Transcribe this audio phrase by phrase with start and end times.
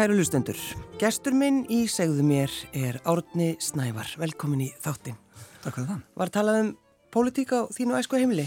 [0.00, 0.56] Kæru lustendur,
[0.96, 4.08] gestur minn í segðu mér er Árni Snævar.
[4.16, 5.18] Velkomin í þáttin.
[5.60, 5.98] Takk fyrir það.
[6.16, 6.70] Var talað um
[7.12, 8.46] pólitík á þínu æsku heimili?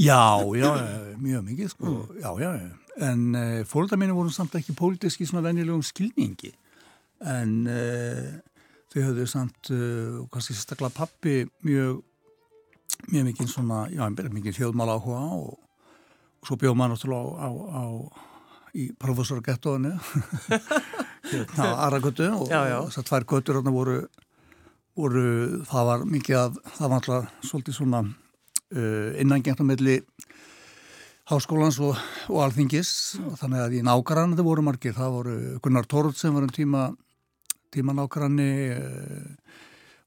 [0.00, 0.70] Já, já,
[1.20, 2.22] mjög mikið sko, mm.
[2.22, 2.48] já, já,
[3.10, 6.54] en uh, eh, fólkdæð mínu voru samt ekki pólitíski svona venjulegum skilningi,
[7.28, 8.32] en uh,
[8.88, 11.36] þau höfðu samt, uh, kannski sérstaklega pappi,
[11.68, 12.00] mjög,
[13.10, 15.60] mjög mikið svona, já, mikið þjóðmála áhuga og,
[16.40, 18.28] og svo bjóð maður náttúrulega á, á, á
[18.76, 19.92] í profesorgettóinu
[21.30, 24.00] hérna á Aragötu og þessar tvær göttur voru,
[24.98, 25.26] voru,
[25.68, 30.00] það var mikið að það var alltaf svolítið svona uh, innangengt á milli
[31.30, 31.98] háskólans og,
[32.30, 32.92] og alþingis.
[33.22, 36.54] Og þannig að í nákvæðan það voru margir, það voru Gunnar Tórud sem var um
[36.54, 36.88] tíma,
[37.74, 39.60] tíma nákvæðanni uh,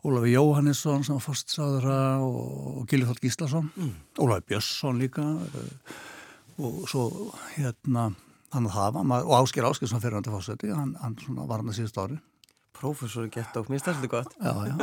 [0.03, 3.69] Ólafi Jóhannesson sem var fórstsáðara og, og Gilifald Gíslason.
[3.77, 3.93] Mm.
[4.19, 6.01] Ólafi Björnsson líka uh,
[6.59, 7.07] og svo
[7.55, 8.11] hérna
[8.53, 11.15] Þannig að það var, og Ásker Ásker sem fyrir hann til fórseti, hann, hann
[11.49, 12.19] var hann að síðust ári.
[12.77, 14.33] Profesor gett á, mér stærsti gott.
[14.37, 14.73] Já, já,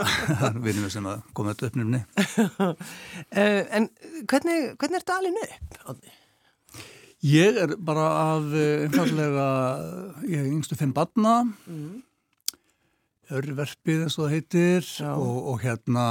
[0.40, 2.02] það er vinnum við sem að koma uppnumni.
[3.30, 3.86] Eh, en
[4.30, 5.52] hvernig, hvernig er alveg
[5.92, 6.06] upp?
[7.30, 9.48] Ég er bara af eh, einfallega,
[10.24, 12.00] ég er yngstu fimm badna, mm.
[13.36, 16.06] örverfið eins og það heitir og, og hérna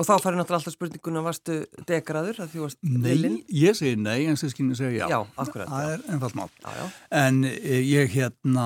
[0.00, 3.34] Og þá farir náttúrulega alltaf spurninguna, varstu degraður að því varst lillin?
[3.36, 5.12] Nei, ég segi nei, en sískinni segja já.
[5.12, 5.68] Já, akkurat.
[5.68, 6.48] Það er ennfald mál.
[6.62, 6.86] Já, já.
[7.20, 8.64] En eh, ég hérna,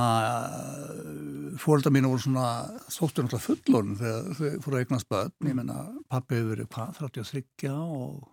[1.58, 2.46] fólkda mín voru svona
[2.86, 5.36] þóttur náttúrulega fullorinn þegar þau fóru að eignast börn.
[5.50, 5.82] Ég menna,
[6.14, 8.24] pappi hefur verið hvað, 33 og,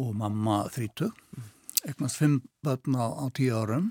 [0.00, 1.12] og mamma 30.
[1.92, 3.90] Eignast 5 börn á, á 10 árum.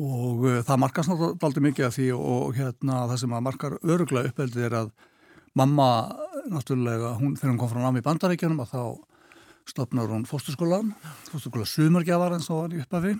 [0.00, 4.32] Og uh, það markast náttúrulega mikið af því og hérna það sem að markar öruglega
[4.32, 4.96] uppeldið er að
[5.54, 5.88] Mamma,
[6.50, 8.82] náttúrulega, hún, þegar hún kom frá námi í bandaríkjunum að þá
[9.70, 10.90] stopnar hún fórsturskólan,
[11.30, 13.14] fórsturskóla sumargjafar eins og var í uppafi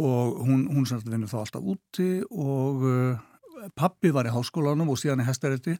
[0.00, 4.92] og hún, hún sem þetta vinnur þá alltaf úti og uh, pappi var í háskólanum
[4.92, 5.76] og síðan í hestarétti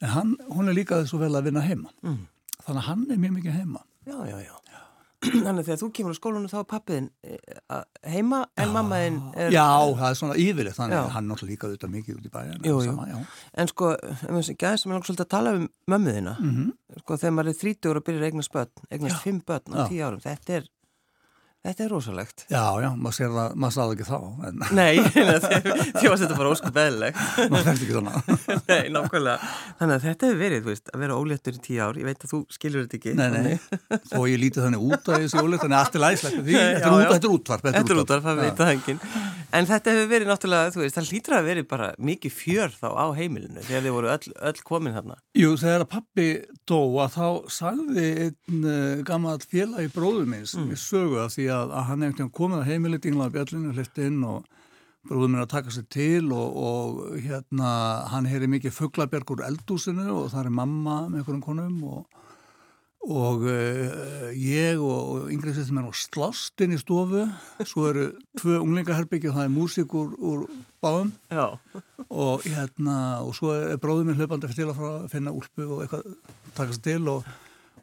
[0.00, 1.92] en hann, hún er líka þessu vel að vinna heima.
[2.06, 2.24] Mm.
[2.60, 3.84] Þannig að hann er mjög mikið heima.
[4.08, 4.59] Já, já, já.
[5.44, 9.52] Þannig að þegar þú kemur á skólanu þá er pappiðin eh, heima en mammaðin er...
[9.52, 9.66] Já,
[9.98, 12.62] það er svona yfirlega þannig að hann náttúrulega líka auðvitað mikið út í bæjan.
[12.64, 12.94] Jú, jú.
[12.94, 17.00] Sama, en sko, gæðis sem ég langt svolítið að tala um mömmuðina, mm -hmm.
[17.02, 20.24] sko þegar maður er 30 og byrjar eignast börn, eignast 5 börn á 10 árum,
[20.24, 20.70] þetta er
[21.60, 22.46] Þetta er rosalegt.
[22.48, 24.20] Já, já, maður sér það, maður sáðu ekki þá.
[24.48, 24.62] En...
[24.78, 27.18] Nei, því að þetta bara óskup beðilegt.
[27.52, 28.22] Maður færst ekki svona.
[28.70, 29.50] nei, nákvæmlega.
[29.82, 32.00] Þannig að þetta hefur verið, þú veist, að vera óléttur í tíu ár.
[32.00, 33.12] Ég veit að þú skilur þetta ekki.
[33.18, 36.40] Nei, nei, og ég líti þannig út að þessi ólétt, þannig að allt er læslegt.
[36.48, 37.68] Þetta er útvarp.
[37.68, 39.04] Þetta er útvarp, það veit það enginn.
[39.50, 42.88] En þetta hefur verið náttúrulega, þú veist, það hlýtur að verið bara mikið fjör þá
[42.94, 45.16] á heimilinu þegar þið voru öll, öll komin þarna.
[45.36, 46.26] Jú, þegar pappi
[46.70, 50.70] dó að þá sagði einn uh, gammal félagi bróður minns, mm.
[50.70, 54.22] ég sögu að því að, að hann hefði komið að heimili dinglaði bjallinu, hlift inn
[54.26, 54.48] og
[55.08, 57.70] bróður minn að taka sér til og, og hérna
[58.12, 62.20] hann heyri mikið fugglaberg úr eldúsinu og það er mamma með einhverjum konum og
[63.00, 67.24] og uh, ég og yngre sýttum er á slást inn í stofu.
[67.64, 70.42] Svo eru tvö unglingaherbyggja og það er músík úr, úr
[70.84, 71.14] báðum.
[72.10, 76.10] Og hérna og svo er bróðum minn hlaupandi fyrir til að finna úlpu og eitthvað
[76.58, 77.24] takast til og,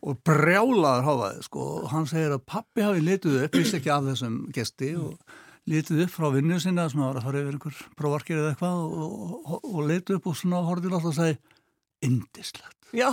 [0.02, 4.08] og brjálaður háfaði sko og hann segir að pappi hafi litið upp, víst ekki af
[4.08, 8.40] þessum gesti og litið upp frá vinnu sinna sem var að fara yfir einhver prófarkir
[8.40, 11.40] eða eitthvað og, og, og litið upp og svona horfið alltaf að segja
[12.08, 13.12] indislegt Já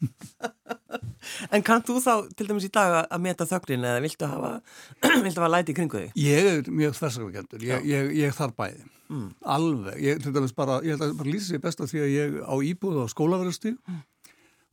[1.54, 4.52] En kann þú þá til dæmis í dag að meta þögnin eða viltu hafa,
[5.24, 6.14] viltu hafa læti í kringu þig?
[6.20, 9.26] Ég er mjög þversakvækendur, ég, ég, ég þarf bæði, mm.
[9.56, 10.00] alveg.
[10.00, 10.24] Ég,
[10.56, 13.76] bara, ég held að bara lýsa sér besta því að ég á íbúð á skólaverðarstíð
[13.76, 14.00] mm.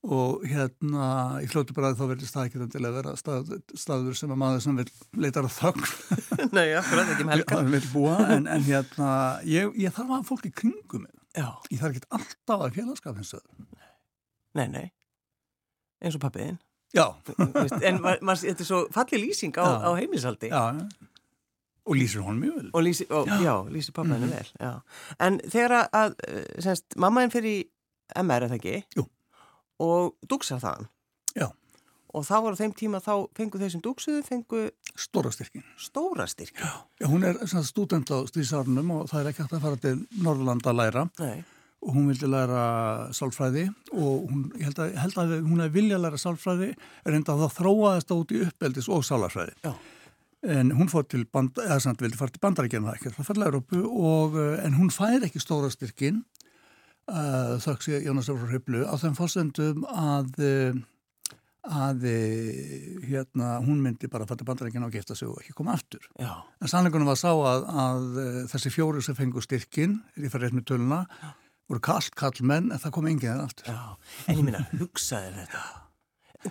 [0.04, 1.08] Og hérna,
[1.44, 4.42] ég hljóti bara að þá verður stað ekki til að vera stað, staður sem að
[4.44, 5.88] maður sem vil leitar að þögn.
[6.58, 7.56] Nei, akkurat, ekki með helga.
[7.56, 9.10] Það vil búa, en, en hérna,
[9.48, 11.14] ég þarf að hafa fólk í kringu mig.
[11.34, 11.50] Já.
[11.74, 13.68] Ég þarf ekki alltaf að félagskapinnstöðu.
[14.58, 14.88] Nei, nei
[16.04, 16.58] eins og pappiðinn
[16.96, 17.06] Já
[17.86, 20.62] En þetta er svo fallið lýsing á, á heimilsaldi Já,
[21.88, 24.38] og lýsir hún mjög vel og lýsir, og, Já, já lýsir pappiðinn mm -hmm.
[24.38, 24.82] vel já.
[25.20, 27.64] En þegar að, eh, semst, mammaðinn fyrir
[28.16, 28.84] MR, eða ekki?
[28.96, 29.08] Jú
[29.84, 30.92] Og dúksar þaðan
[31.38, 31.50] Já
[32.16, 34.62] Og þá var á þeim tíma, þá fengu þeir sem dúksuðu, fengu...
[34.98, 35.66] Stóra styrkin.
[35.78, 36.64] Stóra styrkin?
[36.64, 36.72] Já.
[37.04, 37.36] Já, hún er
[37.68, 41.04] student á stýðsárnum og það er ekki hægt að fara til Norrlanda að læra.
[41.20, 41.44] Nei
[41.84, 42.62] og hún vildi læra
[43.16, 47.36] sálfræði og hún, ég held að, held að hún hefði vilja læra sálfræði er enda
[47.36, 49.74] að það þróaðist át í uppeldis og sálarfræði Já.
[50.58, 53.84] en hún fór til, band, eða samt vildi fara til bandaríkjana ekki, það fær Európu
[53.86, 56.24] og en hún fær ekki stóra styrkin
[57.08, 60.80] þakks ég Jónas Efra Hriblu á þeim fórsendum að uh,
[61.68, 66.06] að eh, hérna, hún myndi bara fatta bandarækina og geta sig og ekki koma aftur.
[66.20, 66.32] Já.
[66.62, 70.48] En sannleikunum var sá að, að eh, þessi fjóru sem fengu styrkin, er ég farið
[70.48, 71.02] rétt með töluna,
[71.68, 73.68] voru kallt kall menn en það kom enginn aftur.
[73.68, 75.66] Já, en ég minna, hugsaði þetta.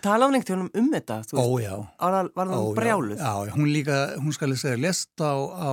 [0.03, 1.21] Tala hún veginn um þetta?
[1.39, 1.75] Ó já.
[2.03, 2.73] Var, var það já.
[2.81, 3.21] brjáluð?
[3.21, 5.73] Já, já, hún líka, hún skal segja, lest á, á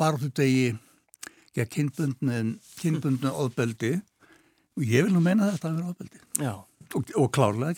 [0.00, 0.74] barðudegi
[1.54, 2.38] gegn kynbundnu,
[2.80, 3.96] kynbundnu ofbeldi.
[4.74, 6.22] Og ég vil nú meina þetta að vera ofbeldi.
[6.94, 7.74] Og, og klárlega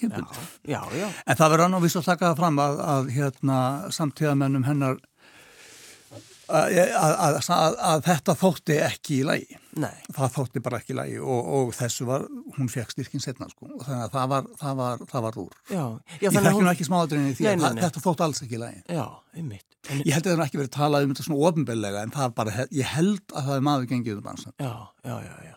[0.96, 1.06] já.
[1.24, 3.58] En það verður annað vist að taka það fram að, að hérna,
[3.96, 4.98] samtíðamennum hennar
[6.48, 9.58] að, að, að, að þetta þótti ekki í lagi.
[9.76, 12.22] Nei, Það þótti bara ekki í lagi og, og þessu var,
[12.56, 15.58] hún fekk styrkin setna sko og þannig að það var, það var, það var úr.
[15.68, 15.82] já.
[15.82, 18.80] já Ég þekki nú ekki smáðurinn í því að þetta þótti alls ekki í lagi.
[18.88, 19.04] Já,
[19.36, 19.66] einmitt.
[19.90, 22.30] En, Ég held að það er ekki verið talað um þetta svona ofinbellega en það
[22.30, 24.56] er bara, ég held að það er maður gengið um bansan.
[24.58, 24.72] já,
[25.04, 25.54] já, já, já.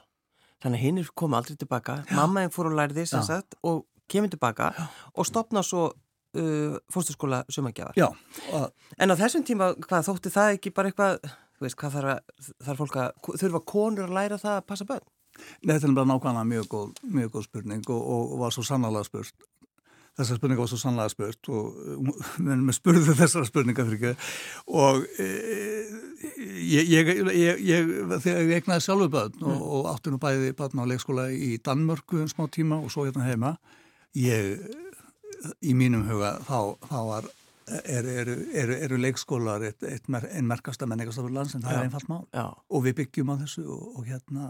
[0.60, 1.94] Þannig að hinn kom aldrei tilbaka.
[2.12, 3.22] Mamma henn fór og lærði Já.
[3.24, 4.74] sagt og kemur tilbaka
[5.16, 5.94] og stopna svo
[6.38, 7.98] uh, fórsturskóla sumagjafar.
[8.00, 8.10] Já,
[8.54, 11.22] og, En á þessum tíma, hvað þótti það ekki bara eitthvað,
[11.58, 14.90] þú veist, hvað þarf, að, þarf fólk að, þurfa konur að læra það að passa
[14.90, 15.08] börn?
[15.64, 19.08] Nei, þetta er bara nákvæmlega mjög góð, mjög góð spurning og, og var svo sannlega
[19.08, 19.48] spurt.
[20.20, 21.78] Þessar spurninga var svo sannlega spurt og
[22.44, 24.32] við með spurðu þessara spurninga fyrir ekki
[24.76, 25.28] og e,
[26.66, 27.94] ég, ég, ég, ég,
[28.58, 32.50] egnaði sjálfur börn og, og átti nú bæði börn á leikskóla í Danmörku um smá
[32.52, 33.54] tíma og svo hérna heima,
[34.18, 34.60] ég
[35.64, 36.60] í mínum huga þá,
[36.90, 37.30] þá var
[37.70, 41.78] eru er, er, er leikskólar einn merkasta menningastafur lands en það Já.
[41.78, 44.50] er einfalt mál Já, og við byggjum á þessu og, og hérna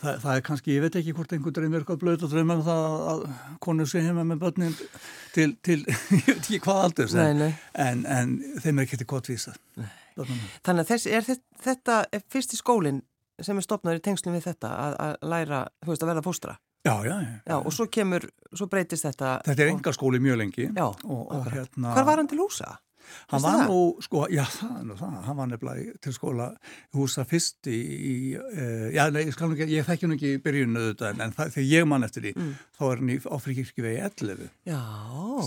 [0.00, 2.88] það, það er kannski, ég veit ekki hvort einhver dreymir eitthvað blöðt og dreymar það
[2.88, 4.76] að, að konur sé heima með börnin
[5.36, 5.78] til, til
[6.18, 7.46] ég veit ekki hvað aldur en,
[7.86, 9.54] en, en þeim er ekki til gott vísa
[10.18, 12.96] Þannig að þessi, er þetta, þetta er fyrst í skólinn
[13.44, 16.54] sem er stopnaður í tengslum við þetta að, að læra, þú veist, að verða fóstra.
[16.88, 18.26] Já, já, já, Já, og svo kemur,
[18.56, 19.36] svo breytist þetta.
[19.46, 22.76] þetta er enga skóli mjög lengi Já, og, og hérna Hvar var hann til húsa?
[23.30, 26.48] hann var nú, sko, já það er nú það hann var nefnilega til skóla
[26.92, 30.82] húsa fyrst í, í uh, já, nei, ég, ekki, ég þekki nú ekki í byrjunu
[30.90, 32.50] þetta en, það, þegar ég mann eftir því Mm.
[32.76, 34.82] þá er hann í áfrikirkju vegi 11 Já,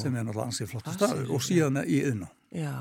[0.02, 2.74] sem er náttúrulega ansið flottu staður og síðan í yðna já,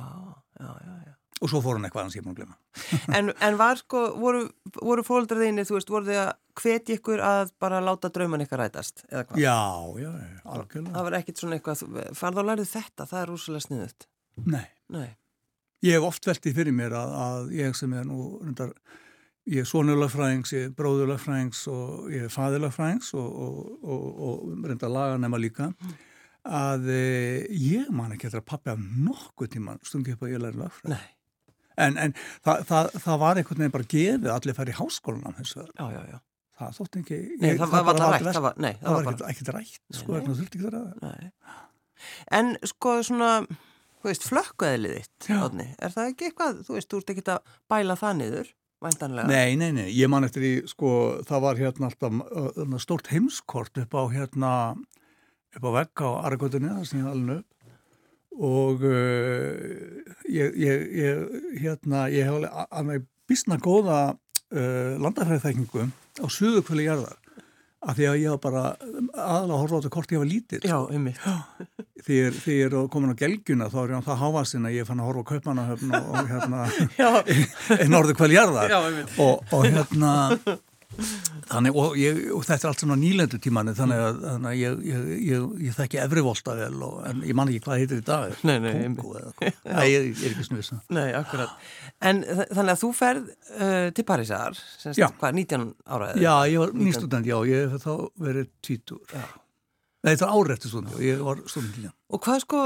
[0.56, 1.14] já, já, já.
[1.40, 2.58] Og svo fór hann eitthvað hans ég má glemma.
[3.16, 4.44] En, en var sko, voru,
[4.76, 8.64] voru fólkdrar þínir, þú veist, voru þið að hvetja ykkur að bara láta drauman ykkar
[8.64, 9.40] rætast, eða hvað?
[9.40, 9.56] Já,
[10.02, 10.10] já,
[10.44, 10.94] algjörlega.
[10.96, 11.84] Það var ekkit svona eitthvað,
[12.19, 14.08] farð og lærið þetta, það er úrslega sniðut.
[14.50, 15.08] Nei, Nei,
[15.87, 18.75] ég hef oft veltið fyrir mér að, að ég sem er nú, reyndar,
[19.50, 24.92] ég er sonulagfræðings, ég er bróðulagfræðings og ég er fæðilagfræðings og, og, og, og reyndar
[24.92, 25.70] laganema líka,
[26.46, 27.00] að e,
[27.54, 30.94] ég man ekki eftir að pappi af nokkuð tíman stungi upp að ég læri lagfræð.
[31.87, 32.14] En, en
[32.46, 35.87] það, það, það var einhvern veginn bara gefið allir færi í háskólanum þess að já,
[35.94, 36.18] já, já.
[36.60, 37.18] það þótt ekki...
[37.40, 40.20] Nei, ég- það, var rætt, það var, nei, Það var bara, ekkert, rætt, sko,
[41.00, 41.26] það.
[42.40, 43.32] En sko svona,
[44.30, 48.52] flökkuðlið þitt, er það ekki eitthvað, þú veist, þú ert ekki að bæla það niður,
[48.80, 49.28] væntanlega?
[49.28, 50.92] Nei, nei, nei, ég man eftir í, sko,
[51.28, 54.52] það var hérna alltaf stórt heimskort upp á hérna,
[55.56, 57.60] upp á vegg á Aragötunni, það sem ég alveg upp
[58.38, 59.54] og uh,
[60.30, 65.88] ég, ég, ég, hérna, ég hef alveg alveg bísna góða uh, landafræðþekkingu
[66.20, 67.16] á suðu kvöli jarðar.
[67.80, 70.60] Af því að ég var bara aðalega að horfa á þetta hvort ég var lítill.
[70.68, 71.20] Já, einmitt.
[72.04, 75.00] því ég, er komin á gelgjuna þá er ég á það hávasinn að ég fann
[75.00, 76.66] að horfa á kaupmannahöfn og, og hérna
[77.00, 77.08] Já,
[77.94, 78.68] norðu kvöli jarðar.
[78.68, 79.16] Já, einmitt.
[79.25, 80.12] og, og hérna
[81.49, 84.78] þannig, og, ég, og þetta er allt svona nýlendu tímani þannig að, þannig að ég,
[84.90, 88.06] ég, ég, ég þekki efri volta vel og, en ég man ekki hvað heitir í
[88.06, 88.35] dag.
[88.49, 89.32] Nei, nei, Kóngó eða
[89.78, 91.56] Nei, ég, er ekki snvisa Nei, akkurat.
[92.11, 96.11] En þa- þannig að þú ferð uh, til Parísar, semst, hvað, 19 ára?
[96.20, 97.94] Já, ég var nýstudent, já, ég hef þá
[98.26, 99.25] verið tvítur Já.
[100.00, 102.61] Nei, þetta er árættu stund, já, ég var stundin líka Og hvað sko,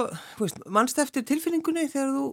[0.73, 2.29] mannst eftir tilfinningunni þegar þú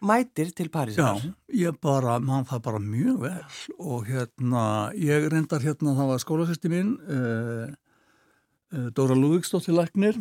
[0.00, 1.34] mætir til Já, Parísar?
[1.50, 3.44] ég bara, mann það bara mjög vel
[3.78, 7.72] og hérna, ég reyndar hérna, það var skólasýsti mín, uh,
[8.74, 10.20] uh, Dóra Lúvíksdóttir Læknir,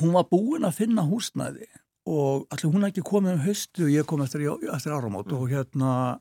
[0.00, 1.68] hún var búin að finna húsnæði
[2.08, 6.20] og allir hún ekki komið um haustu og ég kom eftir, eftir áramót og hérna,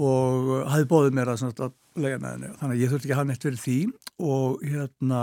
[0.00, 3.20] og hafði bóðið mér að, að lega með henni, þannig að ég þurfti ekki að
[3.20, 3.78] hafa neitt fyrir því
[4.30, 5.20] og hérna,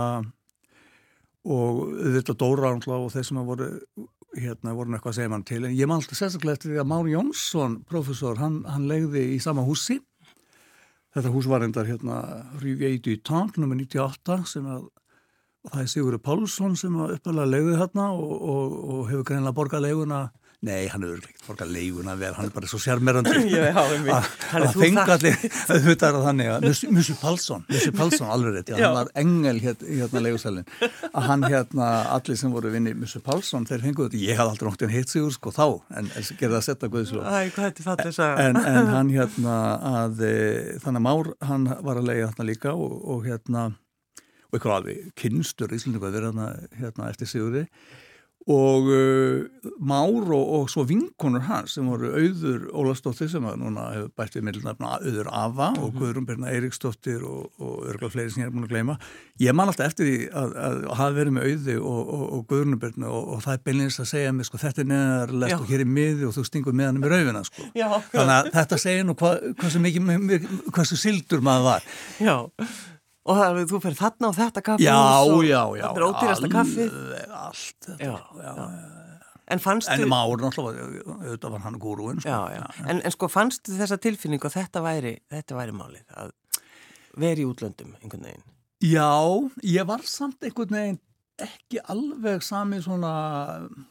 [1.48, 1.82] og
[2.14, 3.68] þetta Dóra og þeir sem að voru
[4.36, 6.90] hérna voru eitthvað að segja mann til en ég man alltaf sérstaklega eftir því að
[6.90, 9.98] Mári Jónsson professor, hann, hann legði í sama húsi
[11.16, 12.20] þetta hús var endar hérna
[12.60, 13.72] Rivier du Tank nr.
[13.72, 14.88] 98 sem að
[15.68, 19.86] það er Sigurður Pálsson sem að uppalega legði þarna og, og, og hefur greinlega borgað
[19.88, 20.20] leguna
[20.66, 23.30] Nei, hann er örgleikt borgar leigun að vera, hann er bara svo sérmerandi
[24.58, 26.64] að fenga allir þetta er þannig að
[26.96, 30.66] Mussi Palsson Mussi Palsson alveg rétt, hann var engel hérna, hérna leigusælin
[31.12, 34.68] að hann hérna, allir sem voru vinni Mussi Palsson þeir fenguðu þetta, ég hafði aldrei
[34.72, 35.64] noktið hitt sig úr sko þá,
[36.00, 36.10] en
[36.42, 39.60] gerði að setja Guðslo en, en hann hérna
[39.92, 40.34] að e,
[40.82, 43.68] þannig að Már, hann var að leiga þarna líka og, og hérna
[44.48, 46.50] og eitthvað alveg kynstur í Íslandingu að vera hérna,
[46.82, 47.66] hérna eftir sigurði
[48.48, 49.44] og uh,
[49.80, 54.38] Már og, og svo vinkonur hans sem voru auður Ólastóttir sem að núna hefur bætt
[54.38, 55.82] við meðlunarfna auður Ava mm -hmm.
[55.84, 55.98] og mhm.
[56.02, 58.98] Guðrún Birna Eiríksdóttir og, og örgulega fleiri sem ég er búin að gleyma
[59.40, 62.78] ég man alltaf eftir því að, að, að hafa verið með auði og, og Guðrún
[62.78, 65.86] Birna og það er beinleins að segja mig sko þetta er neðarlegt og hér er
[65.86, 67.88] miði og þú stingur með hann með raufina sko Já.
[68.12, 71.82] þannig að þetta segja nú hvað hva mikið hvað svo sildur maður var
[72.18, 72.36] Já
[73.28, 75.00] Og það þú fyrir þarna á þetta kaffi Já,
[75.44, 76.86] já, já Þetta er ódýrasta kaffi.
[77.38, 78.94] Allt þetta, já, já, já.
[79.48, 82.28] En fannstu En máur náttúrulega, auðvitað var hann gúrúin sko.
[82.28, 86.34] Já, já, en, en sko fannstu þessa tilfinningu að þetta væri, þetta væri málið að
[87.18, 88.44] veri í útlöndum einhvern veginn?
[88.84, 89.08] Já,
[89.64, 91.00] ég var samt einhvern veginn
[91.42, 93.12] ekki alveg sami svona,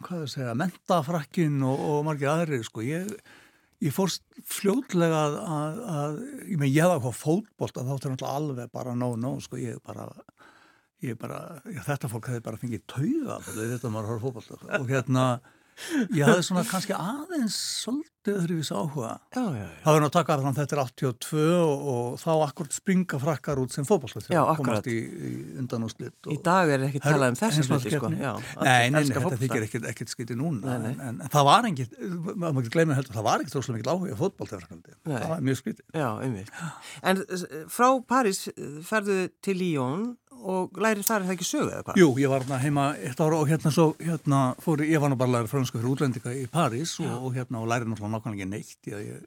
[0.03, 2.83] hvað það segja mentafrakkin og, og margir aðri, sko.
[2.85, 3.09] Ég
[3.83, 6.17] ég fórst fljótlega að, að, að
[6.47, 9.59] ég með ég hafa hvað fótbolt að þá er þetta alveg bara no no sko
[9.61, 10.07] ég bara,
[11.05, 14.89] ég bara já, þetta fólk hefði bara fengið tauga þetta maður að horfa fótbolt og
[14.91, 15.27] hérna
[16.17, 19.11] ég hafði svona kannski aðeins svolítið öðruvís áhuga.
[19.31, 19.67] Já, já, já.
[19.83, 23.19] það var náttúrulega að taka þannig að þetta er 82 og, og þá akkurat springa
[23.21, 25.31] frakkar út sem fókbalsvætt komast í, í
[25.61, 28.11] undanúslitt í dag er ekki talað um þessu hluti sko.
[28.11, 28.19] nei,
[28.65, 31.97] nei, nei, þetta þykir ekkert, skiti núna nei, en, en það var ekkert
[32.35, 35.87] maður ekki gleyma heldur, það var ekkert svo mikið áhuga fókbalt það var mjög skiti
[37.07, 37.25] en
[37.71, 38.47] frá París
[38.87, 40.07] ferðu til Líón
[40.43, 42.01] og lærir þar er það ekki sögu eða hvað?
[42.01, 45.19] Jú, ég var hérna heima eitt ára og hérna svo hérna fór, ég var nú
[45.19, 48.49] bara að læra fransku fyrir útlendinga í París og, og hérna og læri náttúrulega nákvæmlega
[48.51, 49.25] neitt ég, ég,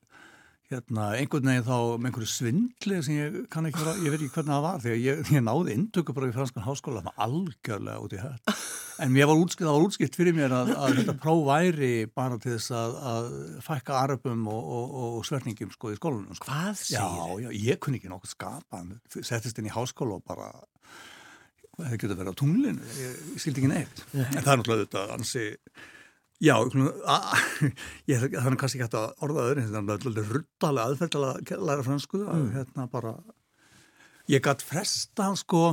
[0.71, 4.37] hérna einhvern veginn þá með einhverju svindli sem ég kann ekki vera, ég veit ekki
[4.37, 7.25] hvernig það var því að ég, ég náði indöku bara í franskan háskóla það var
[7.26, 8.55] algjörlega út í hætt
[9.00, 12.38] en mér var útskipt, það var útskipt fyrir mér að, að þetta próf væri bara
[12.38, 13.29] til þess að, að
[13.67, 16.47] fækka arabum og, og, og sverningum sko í skólunum sko.
[16.50, 17.00] Hvað sér?
[17.00, 18.83] Já, já, ég kunni ekki nokkuð skapa
[19.17, 20.50] settist inn í háskóla og bara
[21.87, 25.44] það getur verið á tunglinu, ég, skildi ekki neitt en það er náttúrulega þetta ansi
[26.40, 26.54] já,
[28.10, 31.87] ég, er kannski ekki hægt að orða öðru það er náttúrulega ruttalega aðferð að læra
[31.87, 32.50] fransku mm.
[32.56, 33.14] hérna bara
[34.30, 35.64] ég gætt fresta sko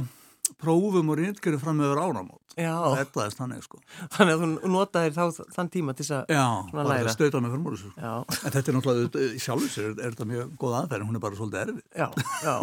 [0.61, 2.41] prófum og reyndgeru fram meður áramót.
[2.57, 3.77] Þetta er þannig sko.
[4.15, 7.77] Þannig að þú notaðir þá þann tíma til að Já, bara að stauta með fyrir
[7.83, 7.91] sko.
[8.01, 11.61] en þetta er náttúrulega, sjálfur sér er þetta mjög góð aðferð, hún er bara svolítið
[11.61, 11.83] erfið.
[11.93, 12.07] Já,
[12.47, 12.55] já,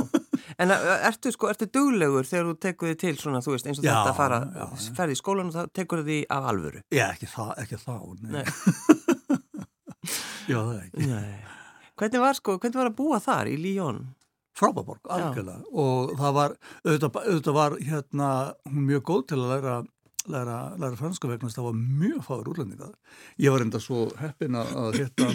[0.64, 3.92] en ertu sko ertu duglegur þegar þú tekur þið til svona, veist, eins og já,
[3.92, 4.66] þetta að fara já,
[4.98, 6.82] ferði í skólan og það tekur þið af alvöru?
[6.90, 7.94] Já, ekki það, ekki þá.
[10.44, 11.06] Já, það ekki.
[11.08, 11.36] Nei.
[11.94, 14.02] Hvernig var sko, hvernig var að búa þar í Líón?
[14.54, 15.64] Frábaborg, algjörlega.
[15.72, 18.30] Og það var, auðvitað, auðvitað var hérna
[18.70, 19.76] hún mjög góð til að læra
[20.30, 22.92] læra, læra franska vegna það var mjög fáður úrlendingar
[23.40, 25.30] ég var enda svo heppin að hérna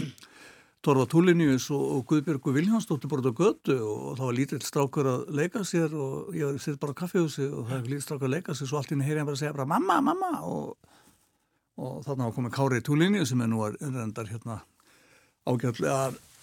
[0.79, 5.25] Torfa Túlinius og, og Guðbjörgu Viljánsdóttir borðið á götu og það var lítill strákur að
[5.35, 8.35] leika sér og ég var sér bara á kaffehúsi og það var lítill strákur að
[8.37, 10.31] leika sér svo allt inn í heyri hann bara að segja bara mamma, mamma!
[10.47, 10.95] Og,
[11.83, 14.61] og þarna var komið Kári Túlinius sem er nú að endar hérna
[15.49, 15.99] ágjörlega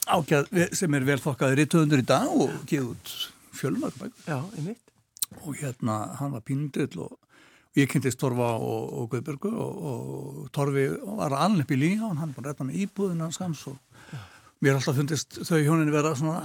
[0.06, 3.14] ágæð sem er vel þokkaður í töðundur í dag og gefið út
[3.56, 4.82] fjölmörg Já, einmitt.
[5.42, 7.16] Og hérna hann var píndill og
[7.76, 10.86] ég kynntist Torfa og, og Guðbergu og, og Torfi
[11.18, 13.78] var alveg í líka og hann var rétt með íbúðina skams og
[14.12, 14.20] Já.
[14.64, 16.44] mér alltaf fundist þau hjóninni vera svona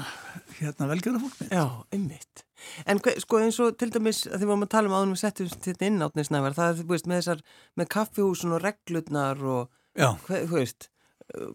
[0.57, 2.45] hérna velgerða fólk Já, einmitt.
[2.85, 5.53] En sko eins og til dæmis að því að maður tala um áðunum við setjum
[5.67, 7.45] þetta inn átnisnævar það er þú veist með þessar
[7.79, 10.89] með kaffihúsun og reglutnar og hvað, þú veist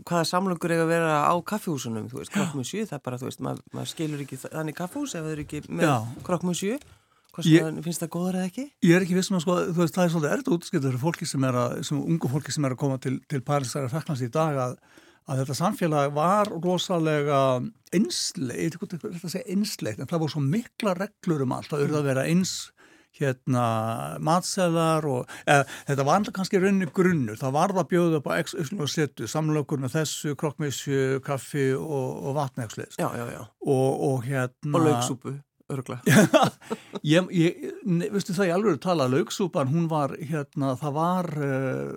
[0.07, 3.29] hvaða samlungur eiga að vera á kaffihúsunum þú veist, krokkmur 7, það er bara, þú
[3.29, 6.79] veist maður, maður skilur ekki þannig kaffihús ef það er ekki með krokkmur 7
[7.37, 8.63] finnst það góður eða ekki?
[8.87, 11.29] Ég er ekki vissum að sko, þú veist, það er svolítið erðt útskiptur fyrir fólki
[11.29, 14.31] sem er að, sem ungu fólki sem er að koma til, til Parísæra Fræklands í
[14.33, 14.79] dag að,
[15.27, 17.43] að þetta samfélag var rosalega
[17.93, 21.85] einsleitt, þetta er að segja einsleitt en það voru svo mikla reglur um allt, það
[21.85, 22.57] auðvitað að vera eins
[23.21, 23.65] hérna
[24.25, 28.87] matseðar og eða, þetta var alltaf kannski raunni grunnur, það var það bjóðu upp á
[28.91, 35.37] setu, samlokur með þessu, krokkmissu, kaffi og, og vatnægsleis og, og hérna og laugsúpu,
[35.73, 36.01] örgla
[37.15, 37.65] ég, ég,
[38.13, 41.95] veistu það ég alveg tala laugsúpan, hún var hérna, það var uh,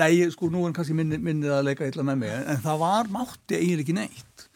[0.00, 3.12] nei, sko nú er kannski minnið minni að leika illa með mig, en það var
[3.12, 4.48] mátti eiginlega ekki neitt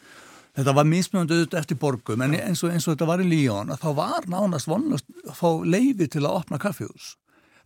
[0.57, 3.69] Þetta var mismjönd auðvitað eftir borgum en eins og, eins og þetta var í Líón
[3.73, 7.15] að þá var nánast vonast að fá leiði til að opna kaffjús.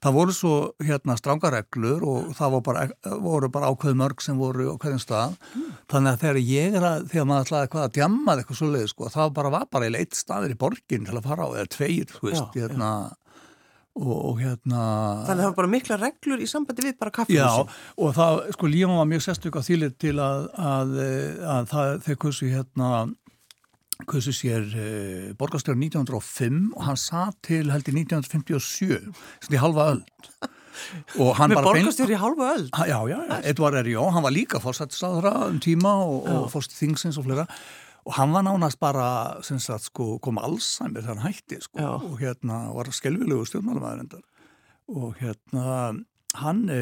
[0.01, 2.86] það voru svo hérna strangareglur og það voru bara,
[3.21, 5.67] voru bara ákveð mörg sem voru á hverjum stað mm.
[5.93, 8.88] þannig að þegar ég er að, þegar maður ætlaði hvað að djammað eitthvað svo leið
[8.91, 12.15] sko, það bara var bara eitt staðir í borgin til að fara á eða tveir,
[12.15, 13.21] þú veist, já, hérna já.
[13.91, 14.81] Og, og hérna
[15.27, 18.38] Þannig að það var bara mikla reglur í sambandi við bara kaffehúsi Já, og það,
[18.55, 20.93] sko, Lífam var mjög sérstök á þýlir til að, að,
[21.57, 22.91] að það, þeir kursu hérna
[24.10, 29.12] kursu sér uh, borgarstjóður 1905 og hann satt til held í 1957
[29.43, 30.01] svona í halva öll
[31.51, 32.67] Með borgarstjóður í halva öll?
[32.71, 37.19] Já, já, já, Edvard Erjó, hann var líka fórsættisáðra um tíma og, og fórst þingsins
[37.19, 37.43] og flera
[38.05, 41.81] og hann var nánast bara sagt, sko, kom allsæmið hann hætti sko,
[42.12, 44.24] og hérna var skelvilegu stjórnmálumæður
[44.91, 45.93] og hérna
[46.39, 46.81] hann e,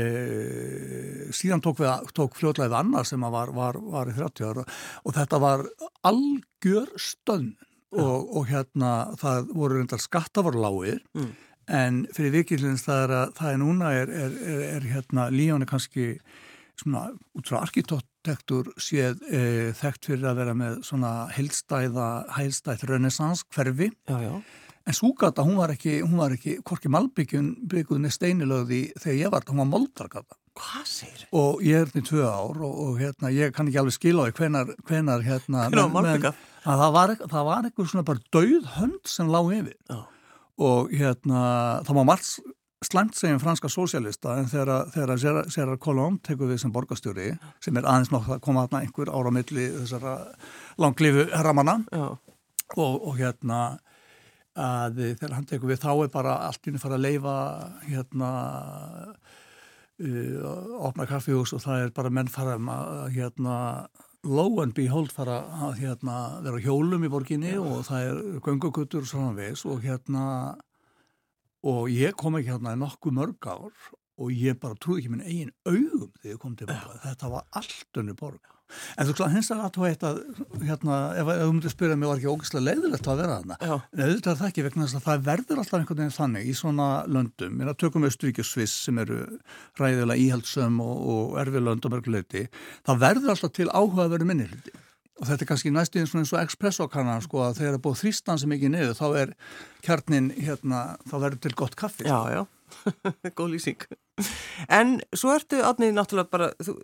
[1.34, 1.82] síðan tók,
[2.14, 4.66] tók fljóðlega við annar sem var, var, var í 30 ára
[5.04, 5.66] og þetta var
[6.06, 7.56] algjör stönn
[7.96, 11.32] og, og hérna það voru reyndar skattavarláir mm.
[11.80, 14.38] en fyrir vikilins það er að það er núna er, er,
[14.76, 16.12] er hérna líjónu kannski
[16.80, 17.06] svona
[17.38, 19.44] út frá arkitektur séð e,
[19.78, 24.34] þekkt fyrir að vera með svona heilstæða, heilstæð renaissance hverfi já, já.
[24.90, 29.48] en Súgata, hún var ekki, hún var ekki hvorki Malbyggjun byggðunni steinilöði þegar ég var,
[29.52, 31.34] hún var Moldargata Hvað segir þið?
[31.40, 34.28] Og ég er til tvö ár og, og hérna, ég kann ekki alveg skila á
[34.28, 36.26] því hvenar, hvenar hérna men,
[36.66, 40.00] það var, það var eitthvað svona bara dauð hönd sem lág yfir já.
[40.70, 41.44] og hérna,
[41.88, 42.56] það var margt
[42.86, 45.18] slæmt segjum franska sósjálista en þegar
[45.52, 47.34] Gerard Collomb tekur við sem borgastjóri
[47.64, 50.16] sem er aðeins nokk að koma aðna einhver ára milli þessara
[50.80, 52.16] langlifu herramanna og,
[52.78, 53.60] og hérna
[54.60, 57.36] að þegar hann tekur við þá er bara allt að fara að leifa
[57.86, 58.30] hérna
[60.00, 63.58] uh, opna kaffihús og það er bara menn fara að hérna
[64.24, 67.62] low and behold fara að hérna vera hjólum í borginni Já.
[67.62, 70.56] og það er göngugutur og svona veis og hérna
[71.68, 75.26] og ég kom ekki hérna í nokkuð mörg ár og ég bara trúi ekki minn
[75.26, 76.96] eigin augum þegar ég kom tilbaka.
[76.96, 77.04] Ja.
[77.10, 78.56] Þetta var allt önni borg.
[79.02, 80.18] En þú kláði hins að það heit að,
[80.62, 83.58] hérna, ef þú myndir spyrja mig var ekki ógislega leiðilegt að vera þarna.
[83.64, 83.74] Já.
[83.96, 86.54] En auðvitað er það ekki vegna þess að það verður alltaf einhvern veginn þannig í
[86.60, 87.56] svona löndum.
[87.58, 89.24] Mér að tökum Östuríki og Sviss sem eru
[89.80, 92.46] ræðilega íhaldsum og, og erfið lönd og mörguleiti.
[92.86, 94.76] Það verður alltaf til áhuga að vera minni hluti.
[95.20, 98.40] Og þetta er kannski næstu eins og expressokannan sko að þegar það er búið þrýstan
[98.40, 99.34] sem ekki niður þá er
[99.84, 102.08] kjarnin hérna, þá verður til gott kaffi.
[102.08, 102.42] Já, já,
[103.38, 103.84] góð lýsing.
[104.72, 106.76] En svo ertu átnið náttúrulega bara, þú,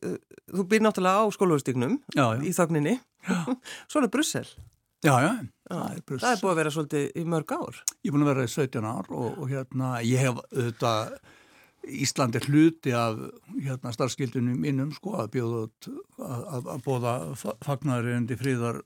[0.52, 1.98] þú býr náttúrulega á skólaustíknum
[2.43, 2.98] í þagninni,
[3.89, 4.48] svo er það Brussel.
[5.06, 5.32] Já, já,
[5.69, 6.26] það er Brussel.
[6.26, 7.82] Það er búið að vera svolítið í mörg ár.
[8.02, 11.17] Ég er búin að vera í 17 ár og, og hérna ég hef auðvitað
[11.86, 13.19] Ísland er hluti af
[13.54, 15.62] hérna, starfskildunum innum sko að bjóða
[16.17, 17.13] að, að bóða
[17.65, 18.82] fagnari undir fríðar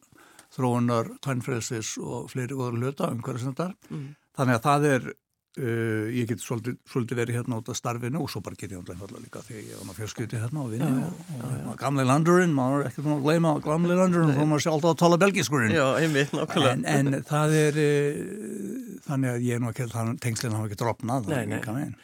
[0.55, 4.07] þróunar, kvænfrelsis og fleiri góður hluta umhverjum sem þetta mm.
[4.39, 5.09] þannig að það er
[5.59, 8.79] Uh, ég get svolítið, svolítið verið hérna út af starfinu og svo bara get ég
[8.79, 12.53] umlega líka þegar ég var með fjölskytti hérna og vinni og, og, og gamli landurinn,
[12.55, 15.75] maður er ekkert að gleyma gamli landurinn, þá maður sjálf á að tala belgiskurinn
[16.79, 19.89] en, en það er uh, þannig að ég er nú ekki
[20.23, 21.29] tengslinn hafa ekki dropnað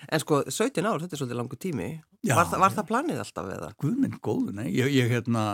[0.10, 1.90] En sko 17 ár, þetta er svolítið langu tími.
[2.26, 3.76] Var, var það planið alltaf við það?
[3.86, 5.46] Guðminn góðu, nei, ég, ég hérna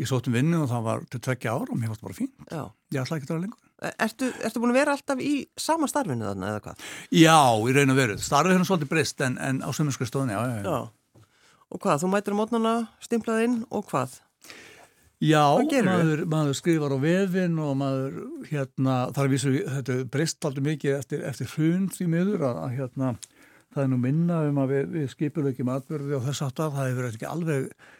[0.00, 2.36] ég sótt um vinnu og það var til tveggja ár og mér fannst bara fínt,
[2.48, 2.62] já.
[2.94, 6.26] ég ætla ekki að vera lengur Ertu, ertu búin að vera alltaf í sama starfinu
[6.26, 6.88] þarna eða hvað?
[7.16, 8.16] Já, í raun og veru.
[8.20, 11.22] Starfið er svolítið breyst en, en á sömurskriðstofunni, já, já, já.
[11.70, 12.02] Og hvað?
[12.02, 14.18] Þú mætir á mótnana, stimplað inn og hvað?
[15.20, 15.44] Já,
[15.84, 20.96] maður, maður skrifar á vefin og maður, hérna, þar er vísu, þetta breyst alltaf mikið
[20.96, 23.14] eftir, eftir hrund því miður að, hérna,
[23.72, 27.10] það er nú minna um að við, við skipurleikjum atbyrði og þess aftar, það hefur
[27.10, 27.90] ekki alveg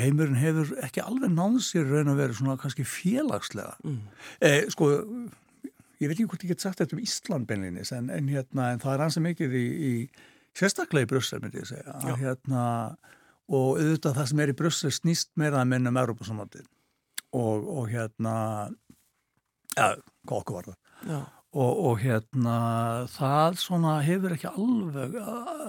[0.00, 3.74] heimurinn hefur ekki alveg náð sér raun að vera svona kannski félagslega.
[3.84, 4.00] Mm.
[4.40, 4.88] uh, sko
[5.98, 8.82] ég veit ekki hvort ég get sagt þetta um Ísland beinlinis en, en, hérna, en
[8.82, 9.92] það er ansið mikið í, í
[10.58, 12.64] sérstaklega í Brussel myndi ég segja að, hérna,
[13.50, 16.68] og auðvitað það sem er í Brussel snýst meira að mennum Európa-samvandin
[17.36, 18.36] og, og hérna
[19.74, 19.90] ja,
[20.24, 20.78] hvað okkur var það?
[21.08, 21.20] Já
[21.56, 22.54] Og, og hérna
[23.08, 25.14] það svona hefur ekki alveg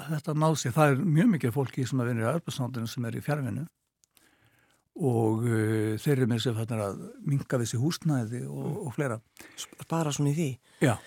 [0.09, 3.15] þetta náð sér, það er mjög mikið fólki sem að vinna í arbeidsnáttinu sem er
[3.15, 3.63] í fjárvinnu
[4.99, 8.75] og uh, þeir eru með sér að minga við sér húsnæði og, mm.
[8.83, 9.19] og fleira
[9.87, 10.49] Bara svona í því?
[10.83, 10.97] Já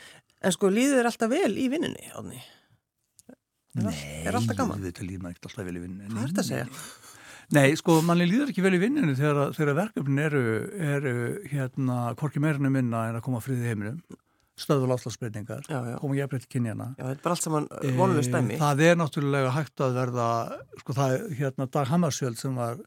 [0.42, 2.40] En sko líður alltaf vel í vinninni, Átni?
[3.78, 4.80] Nei, er alltaf gaman?
[4.80, 6.66] Nei, þetta líður ekkert alltaf vel í vinninni Hvað er þetta að segja?
[7.52, 10.42] Nei, sko, manni líður ekki vel í vinninu þegar, þegar verkefnin eru,
[10.80, 11.14] eru
[11.50, 13.98] hérna, hvorki meirinu minna en að koma friðið heiminum
[14.62, 15.68] stöðul áslagsbreytingar,
[16.01, 16.90] koma ég að breytta kynjana.
[16.98, 18.59] Já, þetta er bara allt saman vonuleg stæmi.
[18.61, 20.29] Það er náttúrulega hægt að verða,
[20.83, 22.85] sko það er hérna Dag Hammarsjöld sem var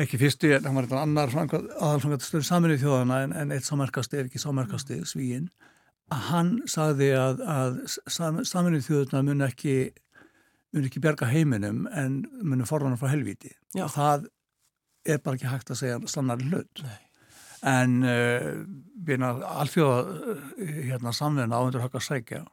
[0.00, 4.30] ekki fyrsti, en hann var eitthvað annar aðalfangastur saminnið þjóðana en, en eitt sámerkasti er
[4.30, 5.50] ekki sámerkasti, Svíinn
[6.10, 7.76] hann sagði að, að
[8.48, 9.74] saminnið þjóðuna mun ekki
[10.74, 13.86] mun ekki bjarga heiminum en munum forðan frá helviti Já.
[13.90, 14.28] það
[15.06, 16.98] er bara ekki hægt að segja sannar hlut Nei.
[17.66, 20.34] En uh, alþjóða
[20.86, 22.44] hérna, samverðin áhendur að segja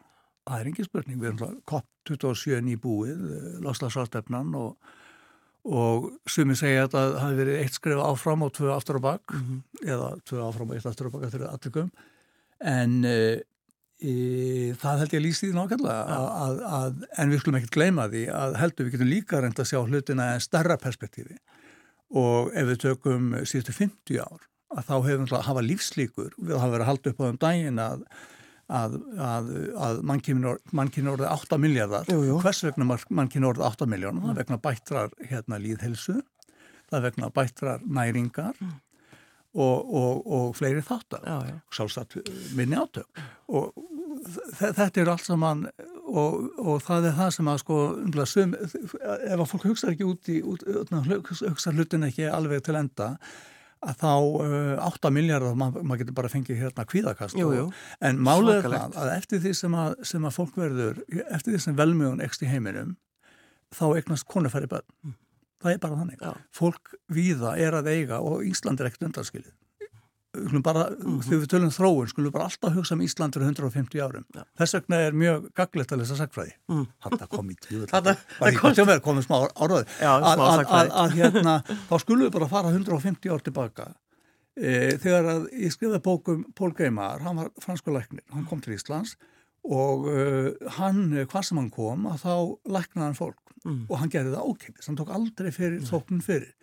[0.48, 4.94] það er engin spurning, við erum COP27 í búið, eh, loslasvartefnan og,
[5.68, 9.34] og sumi segja að það hafi verið eitt skrif áfram og tvö aftur á bakk
[9.34, 9.92] mm -hmm.
[9.94, 11.92] eða tvö áfram og eitt aftur á bakk eftir allikum
[12.60, 13.44] en e,
[14.00, 14.14] e,
[14.74, 16.94] það held ég að lýst í því nákvæmlega ja.
[17.18, 20.34] en við skulum ekkert gleyma því að heldur við getum líka reynd að sjá hlutina
[20.34, 21.38] en starra perspektífi
[22.10, 26.74] og ef við tökum síðustu 50 ár að þá hefum við hafa lífslíkur við hafa
[26.74, 28.08] verið að halda upp á um daginn að
[28.68, 29.46] að, að,
[29.80, 32.40] að mannkynna orðið 8 miljardar jú, jú.
[32.44, 36.18] hvers vegna mannkynna orðið 8 miljónum það er vegna bættrar hérna, líðhelsu
[36.92, 38.74] það vegna bættrar næringar mm.
[39.56, 41.28] og, og, og fleiri þáttar.
[41.74, 42.18] Sjálfsagt
[42.58, 43.08] minni átök.
[43.48, 43.76] Og
[44.58, 45.66] þetta er allt saman
[46.08, 47.78] og, og það er það sem að sko
[48.30, 53.14] sum, ef að fólk hugsa ekki út í hugsa hlutin ekki alveg til enda
[53.86, 57.68] að þá uh, 8 miljardar, maður mað getur bara fengið hérna kvíðakast jú, jú.
[58.02, 61.62] en málið er það að eftir því sem að, sem að fólk verður, eftir því
[61.68, 62.96] sem velmjögun ekst í heiminum,
[63.78, 65.16] þá eignast konufæri börn, mm.
[65.64, 66.34] það er bara þannig Já.
[66.58, 69.54] fólk víða er að eiga og Ísland er ekkert undanskilið
[70.64, 71.22] bara, mm -hmm.
[71.26, 74.44] þegar við tölum þróun skulum bara alltaf hugsa um Ísland fyrir 150 árum ja.
[74.58, 76.86] þess vegna er mjög gaglegt að lesa sagfræði mm.
[77.04, 81.56] þetta kom í tíu það komið smá áraði að hérna
[81.90, 83.88] þá skulum við bara fara 150 ár tilbaka
[84.56, 88.76] e, þegar að ég skrifaði bókum Pól Geimar, hann var fransku læknir hann kom til
[88.78, 89.18] Íslands
[89.68, 92.34] og uh, hann, hvað sem hann kom að þá
[92.78, 93.82] læknaði hann fólk mm.
[93.90, 96.54] og hann gerði það ókipis, hann tók aldrei fyrir þóknun fyrir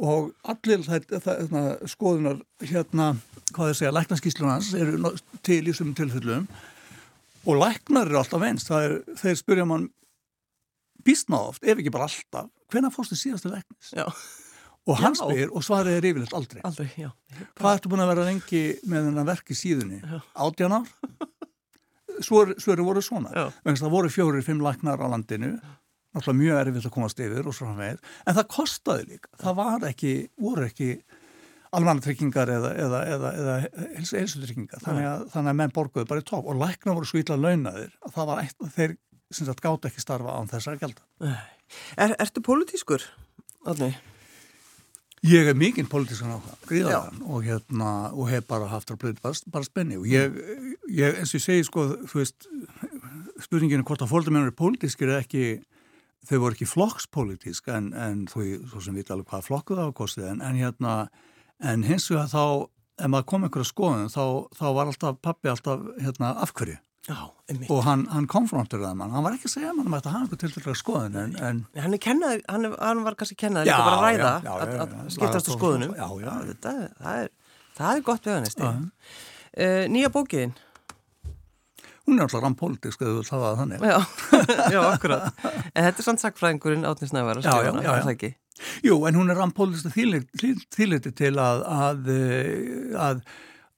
[0.00, 3.12] og allir það, skoðunar hérna,
[3.54, 5.12] hvað þau segja, læknarskíslunans eru
[5.46, 6.48] til í þessum tilfellum.
[7.44, 9.90] Og læknar eru alltaf venst er, þeir spyrja mann
[11.04, 13.92] býstna oft, ef ekki bara alltaf hvena fórstu síðastu læknis?
[13.94, 14.08] Já.
[14.88, 15.20] og hann já.
[15.22, 16.88] spyr og svarið er yfirleitt aldrei, aldrei
[17.56, 20.00] hvað ertu búin að vera lengi með þennan verk í síðunni?
[20.34, 20.90] Átján ár?
[22.24, 23.48] Svöru voru svona.
[23.66, 25.56] Það voru fjóri, fimm læknar á landinu
[26.14, 29.86] náttúrulega mjög erfitt að komast yfir og svona með, en það kostaði líka, það var
[29.90, 30.90] ekki, voru ekki
[31.74, 33.56] almannatryggingar eða, eða, eða, eða
[33.98, 37.38] heilsutryggingar, þannig að, þannig að menn borguði bara í tók og lækna voru svo ítla
[37.40, 38.96] launaðir að það var eitt, þeir
[39.34, 41.02] sem sagt gátt ekki starfa án þessar gelda.
[41.98, 43.02] Er, ertu pólitískur?
[43.66, 43.96] Alveg?
[45.24, 49.22] Ég er mikinn pólitískan á það, gríðaðan og hérna, og hef bara haft að blöða
[49.24, 50.34] bara, bara spenni og ég,
[50.92, 52.48] ég, eins og ég segi sko, þú veist,
[53.46, 55.46] spurninginu hvort að fólkdæmennur er pólitískir eða ekki
[56.28, 60.42] þau voru ekki flokkspolítísk en, en þú, þú sem veit alveg hvað flokkuð ákostið en,
[60.44, 60.94] en hérna
[61.64, 64.24] en hins vegar þá, ef maður kom einhverja skoðun þá,
[64.56, 67.18] þá var alltaf pappi alltaf hérna afhverju Já,
[67.68, 70.14] og hann, hann konfrontur það mann, hann var ekki að segja mann um að það
[70.14, 73.82] hafa eitthvað til að skoðun en, en hann, kennað, hann, hann var kannski kennað líka
[73.84, 75.92] bara að ræða já, já, að, að skiptast á skoðunum.
[75.98, 77.28] Það, það, er,
[77.76, 78.78] það er gott veganesti uh,
[79.52, 80.56] eh, Nýja bókiðin
[82.04, 83.98] hún er alltaf rampolítisk eða þú það þannig Já,
[84.74, 88.34] já akkurat En þetta er sann sakfræðingurinn að skrifa hana, er það ekki?
[88.86, 92.12] Jú, en hún er rampolítisk þýliti til að að,
[92.94, 93.24] að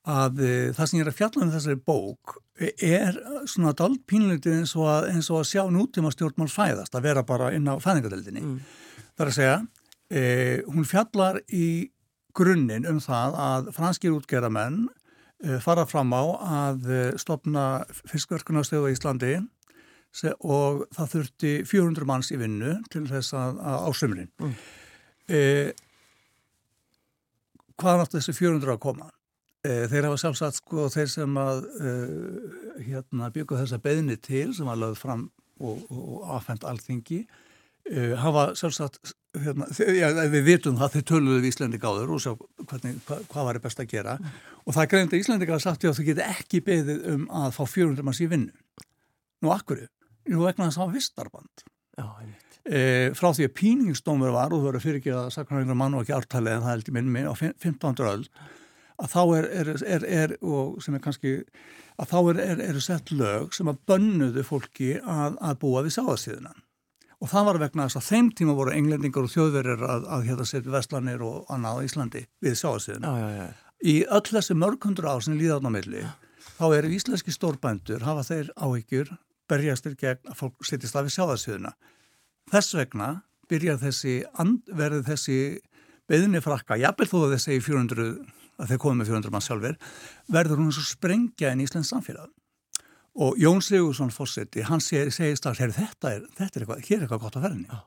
[0.06, 0.42] að
[0.76, 3.16] það sem ég er að fjalla um þessari bók er
[3.50, 7.50] svona dalt pínleitið eins að, eins og að sjá nútíma stjórnmál fæðast, að vera bara
[7.56, 8.44] inn á fæðingadeldinni.
[8.44, 8.60] Mm.
[9.16, 9.56] Það er að segja,
[10.08, 10.22] e,
[10.70, 11.66] hún fjallar í
[12.36, 14.86] grunninn um það að franskir útgerðamenn
[15.60, 16.24] fara fram á
[16.64, 19.34] að eh, stopna fiskverkunarstöðu í Íslandi
[20.40, 24.30] og það þurfti 400 manns í vinnu til þess að, ásumrin.
[24.40, 24.54] Mm.
[25.28, 25.70] Eh,
[27.76, 29.10] hvaðan átt þessi 400 að koma?
[29.66, 34.70] Eh, þeir hafa sjálfsagt sko þeir sem að eh, hérna, byggja þessa beðni til sem
[34.72, 35.26] að lögð fram
[35.60, 37.26] og, og afhengt allþingi
[37.86, 42.32] Uh, hafa sjálfsagt, hérna, já, við vitum það, þeir töluðu við Íslandi gáður og sjá
[42.70, 44.40] hvernig, hva, hvað var best að gera mm.
[44.64, 47.62] og það greið að Íslandi gáður sagt já þú getur ekki beðið um að fá
[47.64, 48.52] 400 manns í vinnu.
[49.44, 49.86] Nú akkur,
[50.32, 51.64] nú vegna þess að það var vistarband.
[51.96, 52.42] Já, einmitt.
[52.66, 55.94] Uh, frá því að píningsdómur var og þú verður fyrir ekki að sakna einhverja mann
[55.94, 58.06] og ekki ártalið en það held ég minn minn á 15.
[58.10, 58.24] öll
[58.96, 61.34] að þá er, er, er, er og sem er kannski
[62.00, 62.18] að þá
[62.66, 66.65] eru sett lög sem að bönnuðu fólki að, að búa við sáðastíðunan
[67.22, 70.46] og það var vegna þess að þeim tíma voru englendingar og þjóðverðir að, að hérna
[70.48, 73.12] setja vestlanir og annað á Íslandi við sjáastíðinu.
[73.86, 76.04] Í öll þessi mörgundur ár sem líða átna milli
[76.56, 79.12] þá eru íslenski stórbændur hafa þeir áhyggjur
[79.50, 81.72] berjastir gegn að fólk setjast af í sjáastíðuna.
[82.52, 83.10] Þess vegna
[83.50, 84.16] byrjar þessi,
[84.74, 85.38] verður þessi
[86.10, 88.08] beðinni frakka, jafnveg þó að þessi 400,
[88.62, 89.78] að þeir komið með 400 mann sjálfur,
[90.32, 92.30] verður hún svo sprengja í Íslands samfélag
[93.16, 97.22] og Jón Sigursson fórseti, hann segir strax, þetta er, þetta er eitthvað, hér er eitthvað
[97.22, 97.68] gott að ferðinni.
[97.70, 97.84] Já.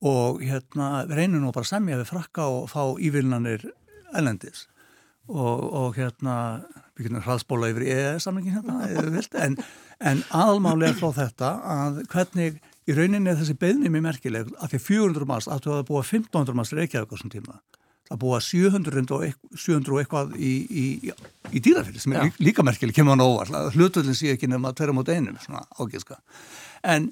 [0.00, 3.66] og hérna reynir nú bara að semja við frakka og fá ívilnanir
[4.16, 4.66] ellendis
[5.28, 6.36] og, og hérna
[6.96, 8.78] við getum hraðspóla yfir í EES-samlingin hérna,
[9.44, 9.58] en,
[10.00, 12.56] en aðalmáli er frá þetta að hvernig
[12.88, 16.14] í rauninni er þessi beðni mér merkileg að því 400 manns, að þú hafa búið
[16.16, 17.60] 1500 manns reykjaðu þessum tíma
[18.10, 20.84] að búa 700 og, eitthvað, 700 og eitthvað í, í,
[21.52, 22.38] í, dýrafili sem er Já.
[22.42, 26.18] líka merkileg, kemur hann óvar hlutullin sé ekki nefn að tverja mot einum svona ágíska
[26.82, 27.10] en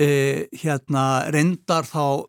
[0.00, 2.24] e, hérna reyndar þá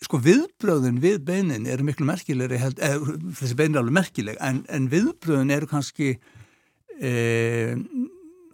[0.00, 2.94] sko viðbröðin við beinin eru miklu merkilegri held, e,
[3.40, 6.14] þessi beinin er alveg merkileg en, en viðbröðin eru kannski
[7.00, 7.12] e,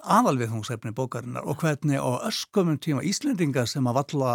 [0.06, 4.34] aðalviðhungsefni bókarinnar og hvernig á öskumum tíma Íslendingar sem að valla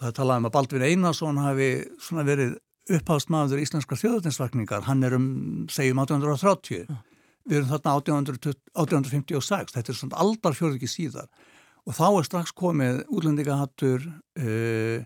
[0.00, 1.70] það talaði um að Baldvin Einarsson hafi
[2.24, 2.54] verið
[2.92, 5.26] uppháðsmaður íslenskar þjóðutinsvakningar, hann er um,
[5.72, 7.02] segjum 1830, mm.
[7.48, 11.28] við erum þarna 1856, þetta er svona aldar fjörð ekki síðar.
[11.84, 15.04] Og þá er strax komið útlendingahattur uh,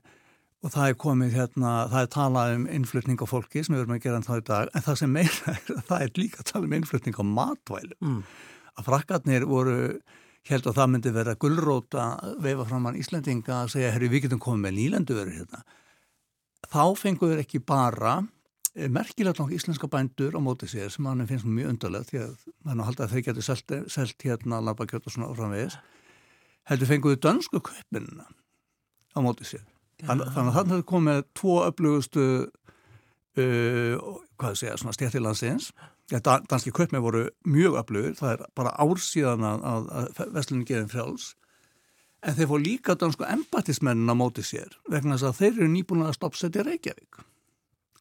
[0.59, 3.97] og það er komið hérna, það er talað um innflutning á fólki sem við verum
[3.99, 5.61] að gera en þá í dag, en það sem meira er,
[5.91, 8.23] það er líka að tala um innflutning á matvælu, mm.
[8.75, 9.79] að frakkarnir voru
[10.49, 12.07] held að það myndi vera gullróta
[12.43, 15.63] veifa fram hann Íslandinga að segja, herri við getum komið með nýlendu verið hérna
[16.73, 18.19] þá fenguður ekki bara
[18.75, 22.35] eh, merkilegt nokkuð íslenska bændur á mótið sér sem hann finnst mjög undarlegt því að
[22.69, 25.79] hann haldi að þeir getur selt, selt hérna labakjött og svona framvegis
[26.69, 28.29] heldur fenguðu dönsku köpinna
[29.17, 29.67] á mótið sér.
[29.99, 30.13] Ja.
[30.13, 32.25] þannig að þannig að komið tvo öflugustu
[33.39, 33.95] uh,
[34.39, 35.73] hvað ég, svona stjættilandsins
[36.09, 41.33] danski köpmi voru mjög öflugur það er bara ársíðan að, að, að veslunin geðin frjáls
[42.23, 46.07] en þeir fór líka dansku embatismennin á móti sér vegna þess að þeir eru nýbúin
[46.07, 47.21] að stoppsetja Reykjavík.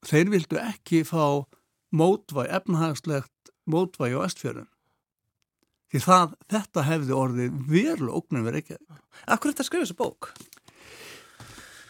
[0.08, 1.46] Þeir vildu ekki fá
[1.94, 4.70] mótvæg, efnahagslegt mótvæg á Estfjörðun.
[5.88, 9.02] Því það, þetta hefði orðið verulega ógnum við Reykjavík.
[9.26, 10.32] Akkur þetta að skrifa þessu bók?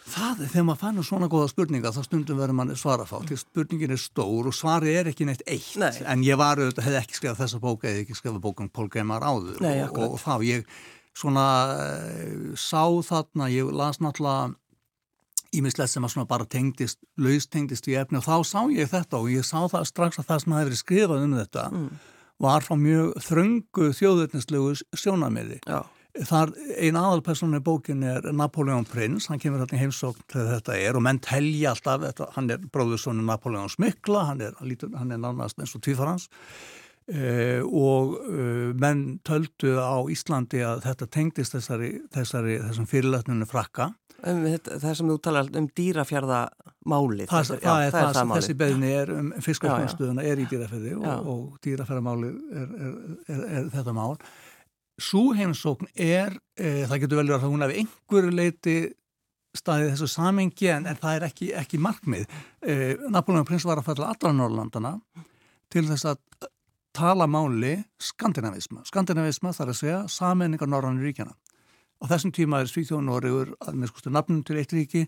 [0.08, 3.18] Það er þegar maður fannur svona góða spurninga þá stundum verður mann svara fá.
[3.28, 5.74] Því spurningin er stór og svari er ekki neitt eitt.
[5.82, 5.92] Nei.
[6.08, 9.26] En ég var auðvitað, hefði ekki skrifað þessa bók eða ekki skrifað bókun Pól Geimar
[9.28, 9.60] áður.
[9.66, 10.80] Nei, og, og þá ég
[11.18, 11.48] svona
[11.82, 14.54] eh, sá þarna, ég las náttúrulega
[15.56, 19.30] ímislegt sem að svona bara tengdist, laustengdist í efni og þá sá ég þetta og
[19.32, 21.92] ég sá það strax að það sem hafi verið skrifað um þetta mm.
[22.46, 25.62] var frá mjög þröngu þjóðurnislegu sjónamiði.
[25.66, 25.80] Já.
[26.28, 26.52] Þar
[26.82, 30.98] ein aðalpersonu í bókin er Napoleon Prins, hann kemur hérna í heimsókn til þetta er
[30.98, 35.62] og menn telja alltaf, þetta, hann er bróðursonu Napoleon Smykla, hann er, hann er nánast
[35.62, 36.26] eins og tvífarhans
[37.08, 43.94] Uh, og uh, menn töldu á Íslandi að þetta tengdist þessari, þessari þessum fyrirlöfnunu frakka.
[44.28, 48.56] Um, Það sem þú talar um dýrafjörðamáli Það, það, það er það, það sem þessi
[48.60, 53.00] beðni er um fiskafjörðstöðuna er í dýrafjörði og, og dýrafjörðamáli er, er,
[53.38, 54.20] er, er þetta mál.
[55.00, 58.76] Sú heimsókn er uh, það getur vel verið að hún hefði einhverju leiti
[59.56, 62.28] staðið þessu samengi en það er ekki, ekki markmið.
[63.10, 64.92] Napoleon Prins var að falla allra Norrlandana
[65.72, 66.52] til þess að
[66.98, 68.84] tala máli skandinavisma.
[68.90, 71.36] Skandinavisma þarf að segja sammenningar Norrannu ríkjana.
[72.02, 75.08] Á þessum tíma er Svíþjóðun og Ríður að með skustu nafnum til eitt ríki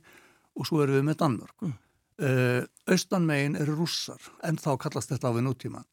[0.58, 1.66] og svo eru við með Danmörk.
[1.66, 1.76] Mm.
[2.20, 5.86] Uh, Austanmegin eru rússar en þá kallast þetta á við nútíma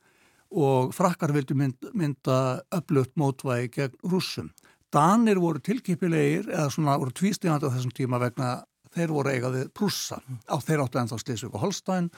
[0.57, 4.49] og frakkar vildu mynd, mynda öflugt mótvægi gegn rússum.
[4.95, 8.51] Danir voru tilkipilegir eða svona voru tvístíðandi á þessum tíma vegna
[8.95, 12.11] þeir voru eigaðið prússa á þeir áttu ennþá Slesvig og Holstein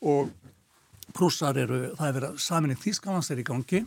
[0.00, 0.32] og
[1.16, 3.82] Prússar eru, það er verið að saminning Þýskalands er í gangi,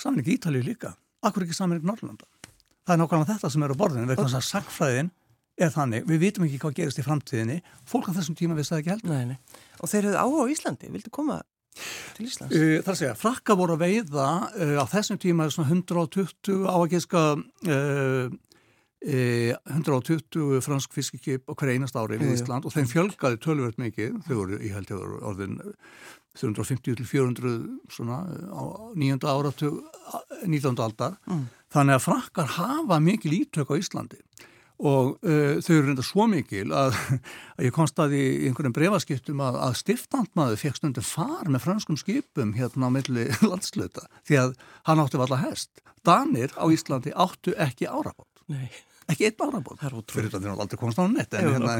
[0.00, 0.94] saminning Ítalið líka,
[1.26, 2.28] akkur ekki saminning Norrlanda.
[2.86, 5.12] Það er nákvæmlega þetta sem er á borðinu, vegna þess að sagfræðin
[5.56, 8.82] er þannig, við vitum ekki hvað gerist í framtíðinni, fólk á þessum tíma vissi það
[8.82, 9.12] ekki heldur.
[9.12, 9.62] Nei, nei.
[9.80, 11.40] Og þeir eru á á Íslandi, vildu koma
[12.16, 12.52] til Íslands?
[12.52, 15.72] Uh, það er að segja, frakka voru að veiða uh, á þessum tíma er svona
[15.72, 18.36] 120 á að geska uh,
[19.06, 24.34] 120 fransk fiskikip á hverja einast ári við Ísland og þeim fjölgaði tölvöld mikið, þau
[24.34, 25.60] voru í held orðin
[26.36, 27.52] 350 til 400
[27.92, 28.62] svona á
[28.98, 29.84] nýjönda áratug
[30.44, 30.74] 19.
[30.82, 31.16] aldar.
[31.26, 31.46] Mm.
[31.72, 34.20] þannig að frakkar hafa mikil ítök á Íslandi.
[34.76, 36.98] Og uh, þau eru reynda svo mikil að,
[37.56, 42.52] að ég konstaði í einhverjum brefaskiptum að, að stiftandmaður fekk stundum far með franskum skipum
[42.58, 44.56] hérna á milli landsluta því að
[44.90, 45.80] hann átti valla hest.
[46.04, 48.68] Danir á Íslandi áttu ekki árabót Nei
[49.12, 51.76] ekki einn árabóð fyrir þetta þegar aldrei komst á nett en, hérna,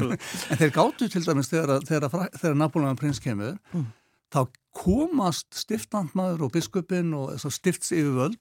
[0.51, 3.85] en þeir gáttu til dæmis þegar, þegar, þegar Napoleon prins kemur mm.
[4.33, 4.41] þá
[4.77, 8.39] komast stiftandmaður og biskupin og stifts yfirvöld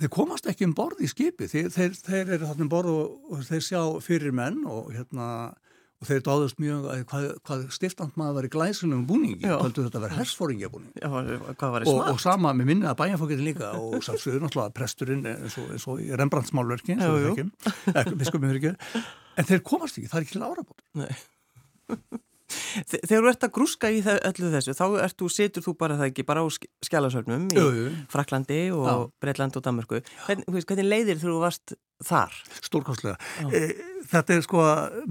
[0.00, 3.18] þeir komast ekki um borð í skipi þeir, þeir, þeir eru þarna um borð og,
[3.34, 5.26] og þeir sjá fyrir menn og, hérna,
[6.00, 10.00] og þeir dáðast mjög að hvað, hvað stiftant maður var í glæsilegum búningi kvöldu þetta
[10.06, 15.28] verið hersfóringja búningi og, og sama með minna að bæjarfókinn líka og sátsögur náttúrulega presturinn
[15.28, 16.96] eins og, eins og Rembrandtsmálverki
[19.36, 22.20] en þeir komast ekki, það er ekki til ára búin
[22.90, 26.10] Þegar þú ert að grúska í öllu þessu þá ert þú, setur þú bara það
[26.10, 26.46] ekki bara á
[26.86, 27.92] skjálasögnum í jú, jú.
[28.12, 32.34] Fraklandi og Breitland og Danmarku Hvern, hvernig leiðir þú varst þar?
[32.64, 33.18] Stórkostlega.
[33.52, 34.62] E, Þetta er sko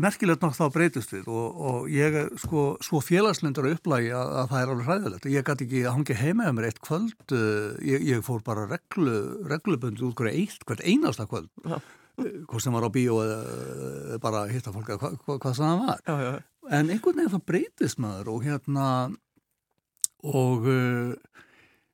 [0.02, 4.34] merkilegt nokk þá breytist við og, og ég er sko svo félagslendur að upplægi að,
[4.42, 5.30] að það er alveg hræðilegt.
[5.32, 8.66] Ég gæti ekki að hangi heima um mér eitt kvöld eh, ég, ég fór bara
[8.68, 9.16] reglu,
[9.48, 11.48] reglubundu út eitt, hvert einasta kvöld.
[11.64, 11.78] Já.
[12.20, 15.86] Eh, hvort sem var á bíó eða bara hitta fólk eða hva, hva, hvað það
[15.86, 16.04] var.
[16.04, 16.34] Já, já
[16.70, 18.86] en einhvern veginn það breytist maður og hérna
[20.24, 21.14] og uh,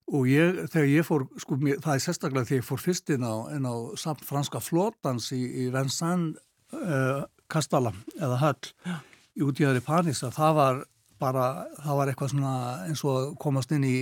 [0.05, 3.25] og ég, þegar ég fór sko, mér, það er sérstaklega þegar ég fór fyrst inn
[3.25, 6.37] á, inn á samt franska flótans í, í Vincennes
[6.75, 8.99] uh, Kastala eða Höll ja.
[9.37, 10.83] í útíðari Panís að það var
[11.21, 11.47] bara,
[11.79, 13.97] það var eitthvað svona eins og komast inn í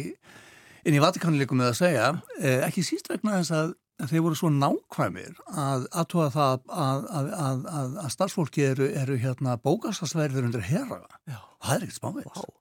[0.83, 2.07] inn í Vatikanleikum með að segja,
[2.41, 3.69] eh, ekki síst vegna þess að
[4.01, 7.63] þeir voru svo nákvæmir að aðtóa það að, að, að,
[8.03, 11.03] að starfsfólki eru, eru hérna bókastasverður undir herra.
[11.29, 11.39] Já.
[11.63, 12.43] Það er ekkert smáveits.
[12.43, 12.51] Wow.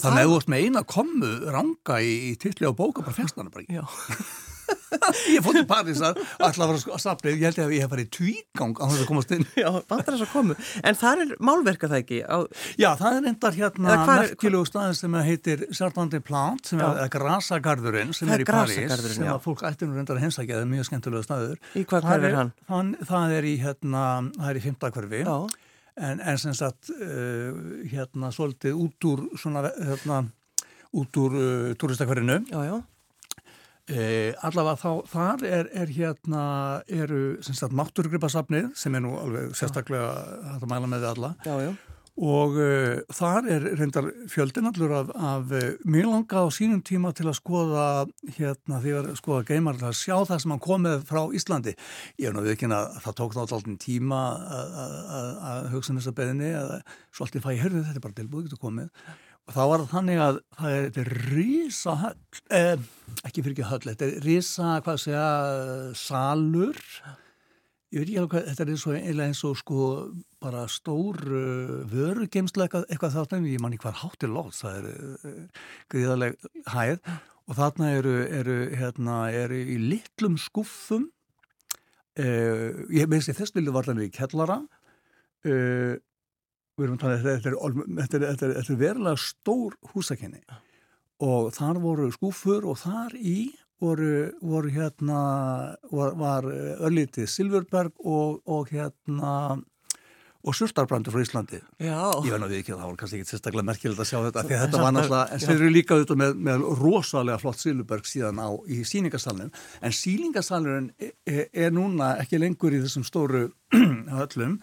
[0.00, 3.66] Þannig að þú ert með eina komu ranga í, í tilli á bóka bara.
[3.68, 3.84] Já.
[5.34, 8.76] ég fótt í Parísar og ætla að sapna ég held að ég hef farið tvígang
[8.80, 9.44] á þess að komast inn.
[9.58, 12.20] Já, vantar þess að komu En það er málverka það ekki?
[12.24, 12.38] Á...
[12.80, 18.32] Já, það er endar hérna merkjulegu staði sem heitir Sartandi Plant sem er Grasagarðurinn sem
[18.34, 21.26] er í París sem að fólk ættir nú endar að heimsækja það er mjög skemmtilegu
[21.26, 21.60] staður.
[21.74, 22.54] Í hvað hverfi er hann?
[22.70, 24.06] Þann, það er í hérna,
[24.38, 27.52] það er í fymtakverfi en, en sem sagt uh,
[27.90, 30.24] hérna svolítið út úr svona hérna
[30.94, 32.76] út úr uh, turistakverfinu Já, já
[33.84, 36.44] E, allavega þá, þar er, er hérna,
[36.88, 37.36] eru
[37.76, 40.14] mátturgripasafnið sem er nú alveg sérstaklega
[40.54, 41.30] hægt að mæla með því alla.
[41.44, 41.74] Já, já.
[42.14, 42.70] og e,
[43.12, 47.36] þar er reyndar fjöldin allur af, af e, mjög langa á sínum tíma til að
[47.42, 47.84] skoða
[48.38, 51.76] hérna þegar skoða geimar til að sjá það sem hann komið frá Íslandi.
[52.16, 54.22] Ég er nú ekki að það tók alltaf tíma
[55.52, 56.74] að hugsa um þessa beðinni að
[57.12, 59.14] svolítið fæ ég hörðu þetta er bara tilbúið, þetta komið
[59.44, 62.14] og þá var það þannig að það er, er rísa höll,
[62.58, 62.86] eh,
[63.24, 65.26] ekki fyrir ekki höll, þetta er rísa, hvað segja,
[66.00, 66.80] salur,
[67.94, 69.88] ég veit ekki alveg hvað, þetta er eins og, eins og sko
[70.44, 75.66] bara stór uh, vörugeimsla eitthvað, eitthvað þáttan, ég manni hvað hátir lót, það er uh,
[75.92, 77.12] gríðaleg hæð.
[77.44, 81.10] Og þarna eru, eru, hérna, eru í litlum skuffum,
[82.16, 84.62] uh, ég veist ég þess vilju varðan við í kellara,
[85.44, 85.98] Uh,
[86.78, 87.58] við erum talað, þetta er,
[87.98, 90.40] þetta er, þetta er, þetta er verulega stór húsakenni.
[91.24, 95.20] Og þar voru skúfur og þar í voru, voru hérna
[95.92, 99.60] var, var örlítið Silverberg og, og hérna
[100.44, 101.60] og surtarbrandur frá Íslandi.
[101.80, 101.96] Já.
[102.20, 104.56] ég verði að við ekki, það var kannski ekki sérstaklega merkilegt að sjá þetta, því
[104.56, 108.42] að þetta var náttúrulega en þeir eru líka auðvitað með, með rosalega flott Silverberg síðan
[108.44, 113.46] á í síningarsalunum en síningarsalunum er, er núna ekki lengur í þessum stóru
[114.18, 114.58] höllum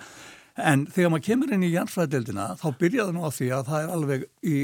[0.61, 3.93] En þegar maður kemur inn í jernfræðdeldina þá byrjaði nú á því að það er
[3.95, 4.55] alveg í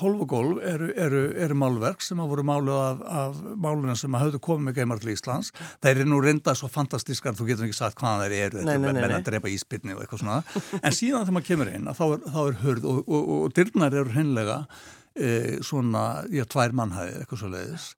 [0.00, 4.68] holvugólf eru, eru, eru málverk sem hafa voru málu af, af máluna sem hafðu komið
[4.68, 5.52] með geimar til Íslands.
[5.82, 8.90] Það er nú reynda svo fantastískar, þú getur ekki sagt hvaða þeir eru, nei, nei,
[8.90, 10.40] nei, menn að drepa íspilni og eitthvað svona.
[10.80, 13.56] En síðan þegar maður kemur inn þá er, þá er hörð og, og, og, og
[13.58, 14.58] dyrnar eru hennilega
[15.14, 15.30] e,
[15.66, 17.88] svona, já, tvær mannhæðir, eitthvað svo leiðis.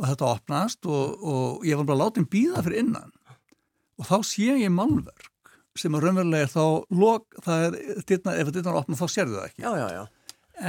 [0.00, 3.12] Og þetta opnast og ég var bara látið býða fyrir innan
[4.00, 5.31] og þá sé ég málverk
[5.78, 6.64] sem er raunverulega þá
[6.98, 7.76] lok, það er,
[8.08, 9.64] dyrna, ef þetta er opnað þá sér það ekki.
[9.64, 10.02] Já, já, já.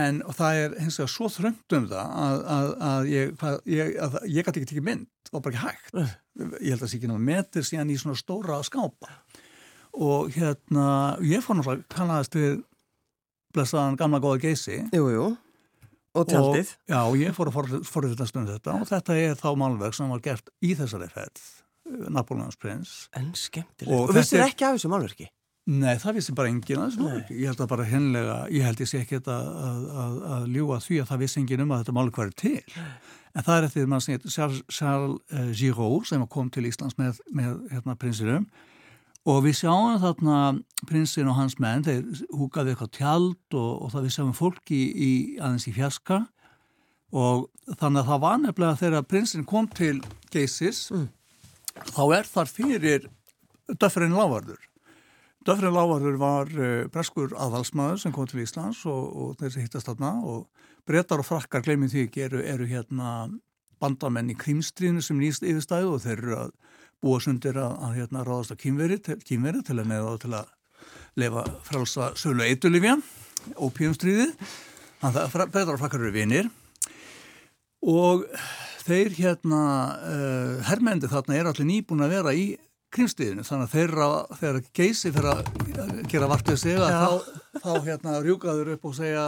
[0.04, 3.34] En það er hins vegar svo þröngt um það að, að, að ég,
[3.70, 3.90] ég,
[4.32, 6.20] ég gæti ekki tekið mynd, það var bara ekki hægt.
[6.34, 9.18] Ég held að það sé ekki náttúrulega metir síðan í svona stóra skápa.
[9.94, 10.86] Og hérna,
[11.28, 12.62] ég fór náttúrulega kannaðist við
[13.54, 14.80] blessaðan gamla góða geysi.
[14.96, 15.28] Jú, jú.
[16.14, 16.72] Og tjaldið.
[16.72, 20.10] Og, já, og ég fór að forðvitast um þetta og þetta er þá málverk sem
[20.14, 21.42] var gert í þessari ferð
[21.84, 25.28] Napoleons prins En skemmtilegt, og, og vissir ekki af þessu málverki?
[25.64, 27.36] Nei, það vissi bara engin af þessu málverki.
[27.40, 30.80] Ég held að bara hennilega, ég held ég sé ekki að, að, að, að ljúa
[30.84, 32.82] því að það vissi engin um að þetta málverk væri til.
[33.34, 37.00] En það er eftir maður sem heitir Charles, Charles uh, Giraud sem kom til Íslands
[37.00, 38.50] með, með hérna, prinsinum.
[39.24, 40.38] Og við sjáum þarna
[40.90, 42.04] prinsin og hans menn, þeir
[42.36, 46.26] húkaði eitthvað tjald og, og það við sjáum fólki í, í, aðeins í fjaska
[47.14, 47.48] og
[47.80, 50.02] þannig að það var nefnilega þegar prinsin kom til
[50.34, 51.08] Geisis mm
[51.94, 53.10] þá er þar fyrir
[53.80, 54.60] Döfren Lávarður.
[55.44, 60.14] Döfren Lávarður var uh, breskur aðhalsmaður sem kom til Íslands og, og þessi hittast þarna
[60.24, 60.46] og
[60.88, 63.12] brettar og frakkar, glemir því ekki, eru, eru hérna
[63.84, 66.54] bandamenn í krimstríðinu sem nýst yfirstæðu og þeir eru að
[67.04, 70.52] búa sundir að, að hérna ráðast á kýmveri til, til að neða og til að
[71.20, 72.96] lefa frálsa sölu eitulifja
[73.60, 74.32] ópíumstríðið
[75.02, 76.50] þannig að Bretar og frakkar eru vinir
[77.84, 78.28] og
[78.84, 79.64] þeir hérna
[79.96, 82.54] uh, herrmendi þarna er allir nýbúin að vera í
[82.94, 84.08] krimstiðinu þannig að þeirra
[84.38, 89.26] þegar geysi fyrir að gera vartið sig að þá, þá hérna rjúkaður upp og segja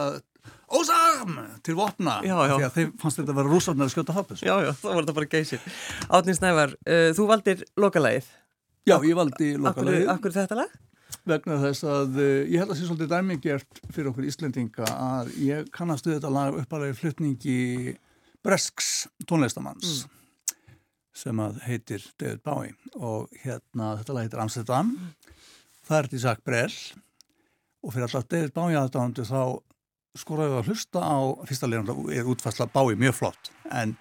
[0.76, 1.38] Ósam!
[1.66, 2.20] Til vopna.
[2.26, 2.53] Já, já.
[2.53, 4.99] því að þeim fannst þetta að vera rúsarnar að skjóta hafðis Já, já, þá var
[4.99, 5.68] þetta bara geysir
[6.18, 8.28] Átnins Nævar, uh, þú valdir lokalægið
[8.86, 10.76] Já, ég valdi lokalægið Akkur þetta lag?
[11.26, 15.32] Vegna þess að uh, ég held að það sé svolítið dæmingert fyrir okkur Íslendinga að
[15.41, 17.60] ég kannast við þetta lag uppalega flutningi
[18.46, 18.89] Bresks
[19.26, 20.56] tónleistamanns mm.
[21.18, 22.76] sem að heitir David Bowie.
[22.96, 24.91] Og hérna þetta lag heitir Amsterdam.
[24.93, 25.38] Mm.
[25.86, 26.76] það er Zach Brell
[27.86, 29.62] og fyrir alltaf David Bowie aðdándu þá
[30.16, 33.52] skoraðu að hlusta á fyrsta leiranda er útfærsla Bowie mjög flott.
[33.70, 33.96] En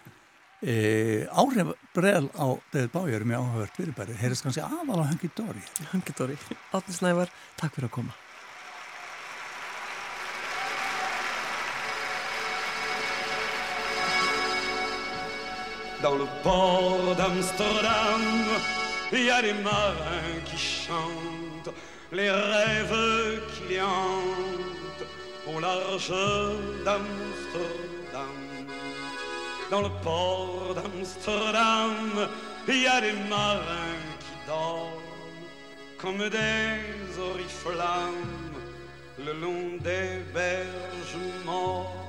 [0.63, 4.19] e, áhrif Brell á David Bowie eru mjög áhugavert fyrirbæri.
[4.21, 5.65] Heyrðist kannski aðal á Hunky Dory.
[5.93, 6.39] Hunky Dory,
[6.73, 8.24] Átni Snævar, takk fyrir að koma
[16.05, 18.21] Dans le port d'Amsterdam,
[19.11, 21.75] il y a des marins qui chantent
[22.13, 25.07] les rêves qui les hantent
[25.47, 26.13] au large
[26.85, 28.37] d'Amsterdam.
[29.71, 32.29] Dans le port d'Amsterdam,
[32.69, 35.49] il y a des marins qui dorment
[35.97, 38.53] comme des oriflammes
[39.25, 42.04] le long des berges morts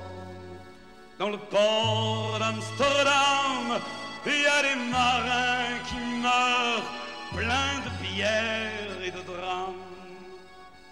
[1.18, 3.80] dans le port d'Amsterdam,
[4.26, 6.82] il y a des marins qui meurent
[7.34, 9.74] pleins de pierres et de drames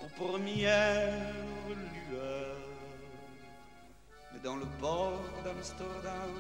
[0.03, 1.13] aux premières
[2.11, 2.57] lueurs.
[4.33, 6.33] Mais dans le port d'Amsterdam,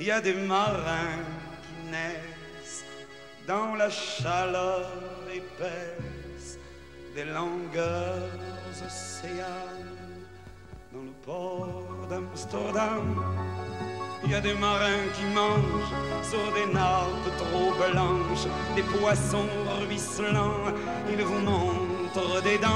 [0.00, 1.24] il y a des marins
[1.62, 2.84] qui naissent
[3.46, 4.90] dans la chaleur
[5.32, 6.58] épaisse
[7.14, 8.30] des longueurs
[8.86, 9.87] océanes
[10.92, 13.22] dans le port d'Amsterdam.
[14.24, 19.48] Il y a des marins qui mangent sur des nappes trop blanches, des poissons
[19.80, 20.72] ruisselants.
[21.10, 21.40] Ils vous
[22.14, 22.68] montrent des dents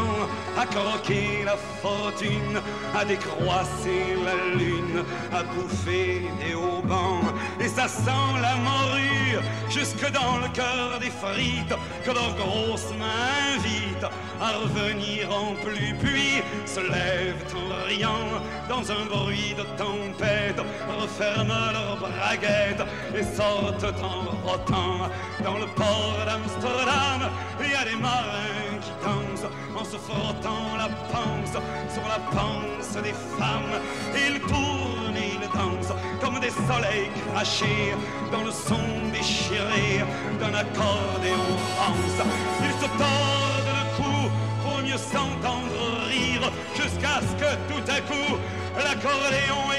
[0.58, 2.60] à croquer la fortune,
[2.94, 7.22] à décroisser la lune, à bouffer des haubans.
[7.60, 11.74] Et ça sent la morue jusque dans le cœur des frites
[12.04, 14.10] que leurs grosses mains invitent
[14.40, 15.94] à revenir en plus.
[16.02, 20.60] Puis se lèvent en riant dans un bruit de tempête,
[21.00, 25.08] referment leurs braguettes et sortent en rotant.
[25.42, 27.30] Dans le port d'Amsterdam,
[27.60, 28.62] il y a des marins
[29.04, 31.56] en se frottant la panse
[31.92, 33.80] sur la panse des femmes.
[34.14, 37.94] Ils tournent et ils dansent comme des soleils crachés
[38.30, 40.04] dans le son déchiré
[40.40, 41.48] d'un accordéon
[41.78, 42.26] rance.
[42.60, 44.30] Ils se tordent le cou
[44.62, 48.36] pour mieux s'entendre rire jusqu'à ce que tout à coup
[48.76, 49.72] l'accordéon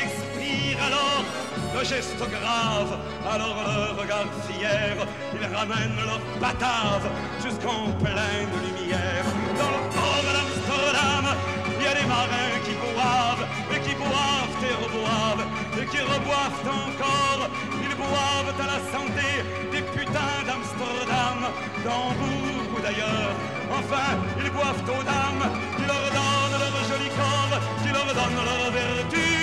[0.79, 1.23] alors
[1.75, 2.97] le geste grave,
[3.29, 4.95] alors le regard fier,
[5.33, 7.09] ils ramènent leur batave
[7.43, 9.25] jusqu'en pleine lumière.
[9.57, 11.25] Dans le port d'Amsterdam,
[11.77, 15.45] il y a des marins qui boivent, et qui boivent et reboivent,
[15.81, 17.49] et qui reboivent encore.
[17.81, 19.29] Ils boivent à la santé
[19.71, 21.39] des putains d'Amsterdam,
[21.83, 23.33] d'Hambourg ou d'ailleurs.
[23.71, 28.71] Enfin, ils boivent aux dames qui leur donnent leur joli corps, qui leur donnent leur
[28.71, 29.42] vertu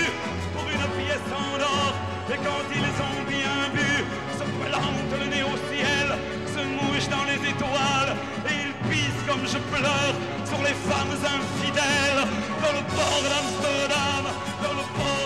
[2.32, 4.04] et quand ils ont bien bu,
[4.38, 6.08] se plantent le nez au ciel,
[6.54, 8.14] se mouchent dans les étoiles
[8.48, 10.14] et ils pissent comme je pleure
[10.44, 12.22] sur les femmes infidèles.
[12.62, 14.24] Dans le port d'Amsterdam,
[14.62, 15.19] dans le port